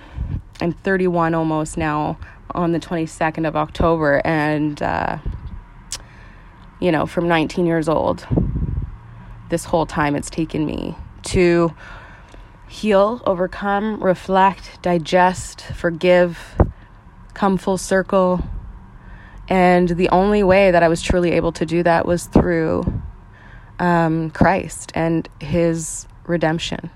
I'm 0.62 0.71
31 0.71 1.33
almost 1.33 1.77
now 1.77 2.17
on 2.51 2.71
the 2.71 2.79
22nd 2.79 3.47
of 3.47 3.55
October, 3.55 4.21
and 4.25 4.81
uh, 4.81 5.17
you 6.79 6.91
know, 6.91 7.05
from 7.05 7.27
19 7.27 7.65
years 7.65 7.89
old 7.89 8.27
this 9.53 9.65
whole 9.65 9.86
time 9.86 10.15
it's 10.15 10.31
taken 10.31 10.65
me 10.65 10.95
to 11.21 11.71
heal, 12.67 13.21
overcome, 13.27 14.03
reflect, 14.03 14.81
digest, 14.81 15.62
forgive, 15.75 16.39
come 17.36 17.55
full 17.55 17.77
circle. 17.77 18.43
And 19.47 19.89
the 19.89 20.09
only 20.09 20.41
way 20.41 20.71
that 20.71 20.81
I 20.81 20.88
was 20.88 21.03
truly 21.03 21.33
able 21.33 21.51
to 21.51 21.67
do 21.67 21.83
that 21.83 22.07
was 22.07 22.25
through 22.25 22.83
um, 23.84 24.30
Christ 24.32 24.93
and 24.96 25.28
his 25.41 26.08
redemption 26.26 26.89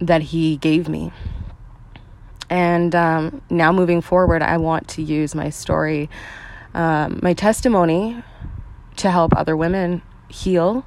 that 0.00 0.22
he 0.22 0.56
gave 0.56 0.88
me. 0.88 1.12
And 2.48 2.94
um, 2.94 3.42
now 3.50 3.70
moving 3.70 4.00
forward, 4.00 4.40
I 4.40 4.56
want 4.56 4.88
to 4.88 5.02
use 5.02 5.34
my 5.34 5.50
story, 5.50 6.08
um, 6.72 7.20
my 7.22 7.34
testimony, 7.34 8.22
to 8.96 9.10
help 9.10 9.36
other 9.36 9.54
women 9.56 10.00
heal 10.28 10.86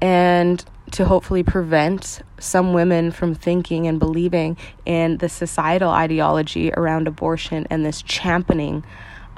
and 0.00 0.64
to 0.92 1.04
hopefully 1.04 1.42
prevent 1.42 2.20
some 2.38 2.72
women 2.72 3.10
from 3.10 3.34
thinking 3.34 3.88
and 3.88 3.98
believing 3.98 4.56
in 4.86 5.18
the 5.18 5.28
societal 5.28 5.90
ideology 5.90 6.72
around 6.72 7.08
abortion 7.08 7.66
and 7.70 7.84
this 7.84 8.02
championing 8.02 8.84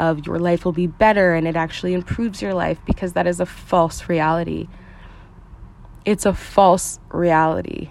of 0.03 0.27
your 0.27 0.39
life 0.39 0.65
will 0.65 0.73
be 0.73 0.87
better 0.87 1.35
and 1.35 1.47
it 1.47 1.57
actually 1.57 1.95
improves 1.95 2.43
your 2.43 2.53
life 2.53 2.79
because 2.85 3.13
that 3.13 3.27
is 3.27 3.41
a 3.41 3.47
false 3.47 4.09
reality. 4.09 4.69
It's 6.05 6.27
a 6.27 6.35
false 6.35 6.99
reality. 7.11 7.91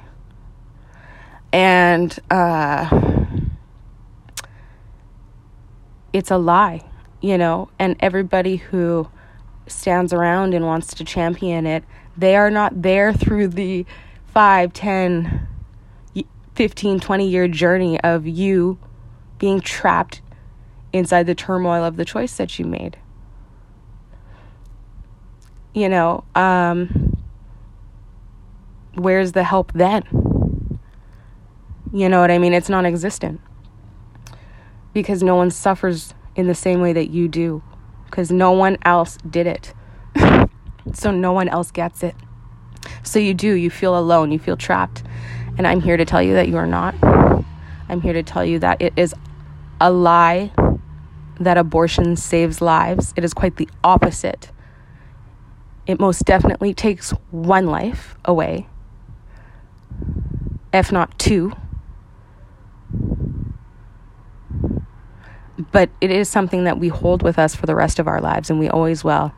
And 1.53 2.17
uh, 2.29 2.87
it's 6.11 6.31
a 6.31 6.37
lie, 6.37 6.83
you 7.21 7.37
know, 7.37 7.69
and 7.79 7.95
everybody 7.99 8.57
who 8.57 9.09
stands 9.67 10.11
around 10.11 10.53
and 10.53 10.65
wants 10.65 10.93
to 10.95 11.05
champion 11.05 11.65
it 11.65 11.83
they 12.17 12.35
are 12.35 12.51
not 12.51 12.81
there 12.81 13.13
through 13.13 13.47
the 13.47 13.85
five, 14.25 14.73
ten 14.73 15.47
15, 16.55 16.99
20 16.99 17.27
year 17.27 17.47
journey 17.47 17.99
of 18.01 18.27
you 18.27 18.77
being 19.39 19.61
trapped 19.61 20.21
inside 20.93 21.27
the 21.27 21.35
turmoil 21.35 21.83
of 21.83 21.97
the 21.97 22.05
choice 22.05 22.35
that 22.37 22.59
you 22.59 22.65
made. 22.65 22.97
You 25.73 25.87
know, 25.87 26.23
um, 26.35 27.17
where's 28.95 29.31
the 29.31 29.43
help 29.43 29.71
then? 29.73 30.03
You 31.93 32.09
know 32.09 32.19
what 32.21 32.31
I 32.31 32.37
mean? 32.37 32.53
It's 32.53 32.69
non 32.69 32.85
existent. 32.85 33.39
Because 34.93 35.23
no 35.23 35.35
one 35.35 35.51
suffers 35.51 36.13
in 36.35 36.47
the 36.47 36.55
same 36.55 36.81
way 36.81 36.93
that 36.93 37.09
you 37.09 37.27
do. 37.27 37.63
Because 38.05 38.31
no 38.31 38.51
one 38.51 38.77
else 38.83 39.17
did 39.29 39.47
it. 39.47 39.73
so 40.93 41.11
no 41.11 41.31
one 41.31 41.47
else 41.47 41.71
gets 41.71 42.03
it. 42.03 42.15
So 43.03 43.19
you 43.19 43.33
do, 43.33 43.53
you 43.53 43.69
feel 43.69 43.97
alone, 43.97 44.31
you 44.31 44.39
feel 44.39 44.57
trapped. 44.57 45.03
And 45.57 45.67
I'm 45.67 45.81
here 45.81 45.97
to 45.97 46.05
tell 46.05 46.21
you 46.21 46.33
that 46.33 46.47
you 46.47 46.57
are 46.57 46.67
not. 46.67 46.95
I'm 47.89 48.01
here 48.01 48.13
to 48.13 48.23
tell 48.23 48.43
you 48.43 48.59
that 48.59 48.81
it 48.81 48.93
is 48.95 49.13
a 49.79 49.91
lie 49.91 50.51
that 51.43 51.57
abortion 51.57 52.15
saves 52.15 52.61
lives. 52.61 53.13
It 53.15 53.23
is 53.23 53.33
quite 53.33 53.57
the 53.57 53.69
opposite. 53.83 54.51
It 55.87 55.99
most 55.99 56.25
definitely 56.25 56.73
takes 56.73 57.11
one 57.31 57.65
life 57.65 58.15
away, 58.23 58.67
if 60.71 60.91
not 60.91 61.17
two. 61.17 61.53
But 65.71 65.89
it 65.99 66.11
is 66.11 66.29
something 66.29 66.63
that 66.63 66.79
we 66.79 66.87
hold 66.87 67.23
with 67.23 67.37
us 67.37 67.55
for 67.55 67.65
the 67.65 67.75
rest 67.75 67.99
of 67.99 68.07
our 68.07 68.21
lives, 68.21 68.49
and 68.49 68.59
we 68.59 68.69
always 68.69 69.03
will. 69.03 69.33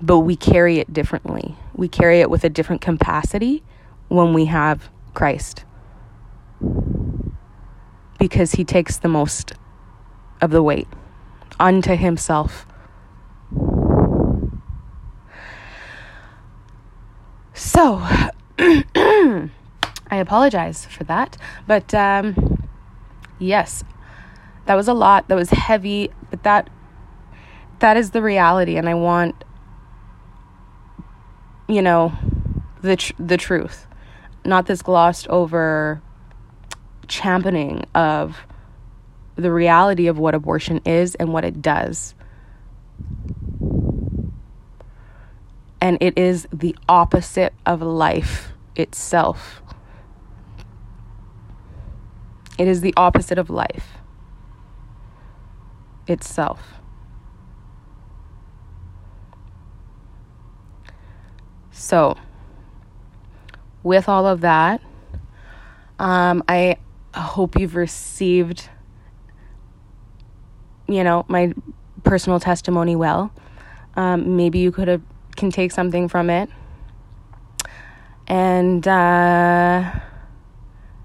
But 0.00 0.20
we 0.20 0.36
carry 0.36 0.78
it 0.78 0.92
differently. 0.92 1.56
We 1.74 1.88
carry 1.88 2.20
it 2.20 2.30
with 2.30 2.44
a 2.44 2.48
different 2.48 2.80
capacity 2.80 3.62
when 4.08 4.32
we 4.32 4.46
have 4.46 4.90
Christ. 5.14 5.64
Because 8.18 8.52
he 8.52 8.64
takes 8.64 8.96
the 8.96 9.08
most 9.08 9.52
of 10.40 10.50
the 10.50 10.62
weight 10.62 10.88
unto 11.58 11.94
himself. 11.94 12.66
So, 17.54 17.96
I 18.58 19.50
apologize 20.10 20.86
for 20.86 21.04
that. 21.04 21.36
But 21.66 21.92
um, 21.94 22.68
yes, 23.38 23.84
that 24.66 24.74
was 24.74 24.88
a 24.88 24.94
lot. 24.94 25.28
That 25.28 25.34
was 25.34 25.50
heavy, 25.50 26.10
but 26.30 26.42
that 26.42 26.70
that 27.80 27.96
is 27.96 28.10
the 28.10 28.22
reality 28.22 28.76
and 28.76 28.88
I 28.88 28.94
want 28.94 29.44
you 31.68 31.82
know 31.82 32.12
the 32.82 32.96
tr- 32.96 33.12
the 33.18 33.36
truth. 33.36 33.86
Not 34.44 34.66
this 34.66 34.82
glossed 34.82 35.28
over 35.28 36.00
championing 37.08 37.84
of 37.94 38.38
the 39.36 39.52
reality 39.52 40.06
of 40.08 40.18
what 40.18 40.34
abortion 40.34 40.80
is 40.84 41.14
and 41.14 41.32
what 41.32 41.44
it 41.44 41.62
does. 41.62 42.14
And 45.80 45.96
it 46.00 46.18
is 46.18 46.46
the 46.52 46.76
opposite 46.88 47.54
of 47.64 47.82
life 47.82 48.52
itself. 48.74 49.62
It 52.58 52.66
is 52.66 52.80
the 52.80 52.92
opposite 52.96 53.38
of 53.38 53.48
life 53.48 53.98
itself. 56.08 56.74
So, 61.70 62.18
with 63.84 64.08
all 64.08 64.26
of 64.26 64.40
that, 64.40 64.82
um, 66.00 66.42
I 66.48 66.78
hope 67.14 67.58
you've 67.58 67.76
received, 67.76 68.68
you 70.86 71.04
know, 71.04 71.24
my 71.28 71.52
personal 72.04 72.40
testimony 72.40 72.96
well. 72.96 73.32
Um, 73.96 74.36
maybe 74.36 74.58
you 74.58 74.70
could 74.70 74.88
have 74.88 75.02
can 75.36 75.50
take 75.50 75.70
something 75.70 76.08
from 76.08 76.30
it, 76.30 76.50
and 78.26 78.86
uh, 78.86 79.92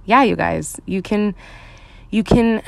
yeah, 0.05 0.23
you 0.23 0.35
guys, 0.35 0.79
you 0.85 1.01
can 1.01 1.35
you 2.11 2.23
can 2.23 2.61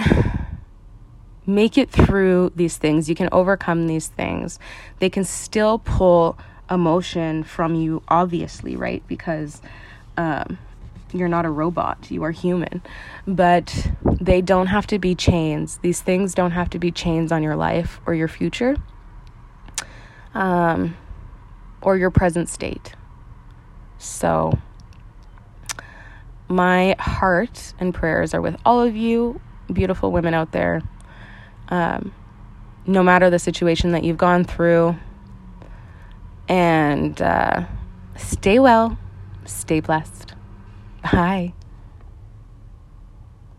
make 1.46 1.78
it 1.78 1.90
through 1.92 2.52
these 2.56 2.78
things. 2.78 3.10
You 3.10 3.16
can 3.16 3.30
overcome 3.32 3.88
these 3.88 4.08
things. 4.08 4.60
They 5.00 5.10
can 5.10 5.24
still 5.24 5.80
pull 5.80 6.38
emotion 6.70 7.44
from 7.44 7.76
you, 7.76 8.02
obviously, 8.08 8.76
right? 8.76 9.04
Because 9.08 9.62
um, 10.18 10.58
you're 11.14 11.28
not 11.28 11.46
a 11.46 11.50
robot, 11.50 12.10
you 12.10 12.24
are 12.24 12.32
human. 12.32 12.82
But 13.28 13.92
they 14.04 14.42
don't 14.42 14.68
have 14.68 14.88
to 14.88 15.00
be 15.00 15.16
chains. 15.16 15.80
These 15.82 16.02
things 16.02 16.34
don't 16.34 16.52
have 16.52 16.70
to 16.72 16.80
be 16.80 16.92
chains 16.92 17.32
on 17.32 17.44
your 17.44 17.56
life 17.56 18.00
or 18.06 18.14
your 18.14 18.28
future 18.28 18.76
um, 20.36 20.96
or 21.82 21.98
your 21.98 22.12
present 22.12 22.50
state. 22.50 22.94
So, 23.98 24.60
my 26.48 26.96
heart 27.00 27.74
and 27.80 27.94
prayers 27.94 28.34
are 28.34 28.42
with 28.42 28.56
all 28.66 28.82
of 28.82 28.96
you, 28.96 29.42
beautiful 29.72 30.12
women 30.12 30.34
out 30.34 30.52
there. 30.52 30.82
Um, 31.70 32.14
no 32.86 33.02
matter 33.02 33.32
the 33.32 33.40
situation 33.40 33.94
that 33.94 34.04
you've 34.04 34.18
gone 34.18 34.44
through, 34.44 34.96
and 36.48 37.20
uh, 37.20 37.66
stay 38.16 38.60
well, 38.60 39.00
stay 39.46 39.80
blessed. 39.80 40.35
Bye. 41.12 41.56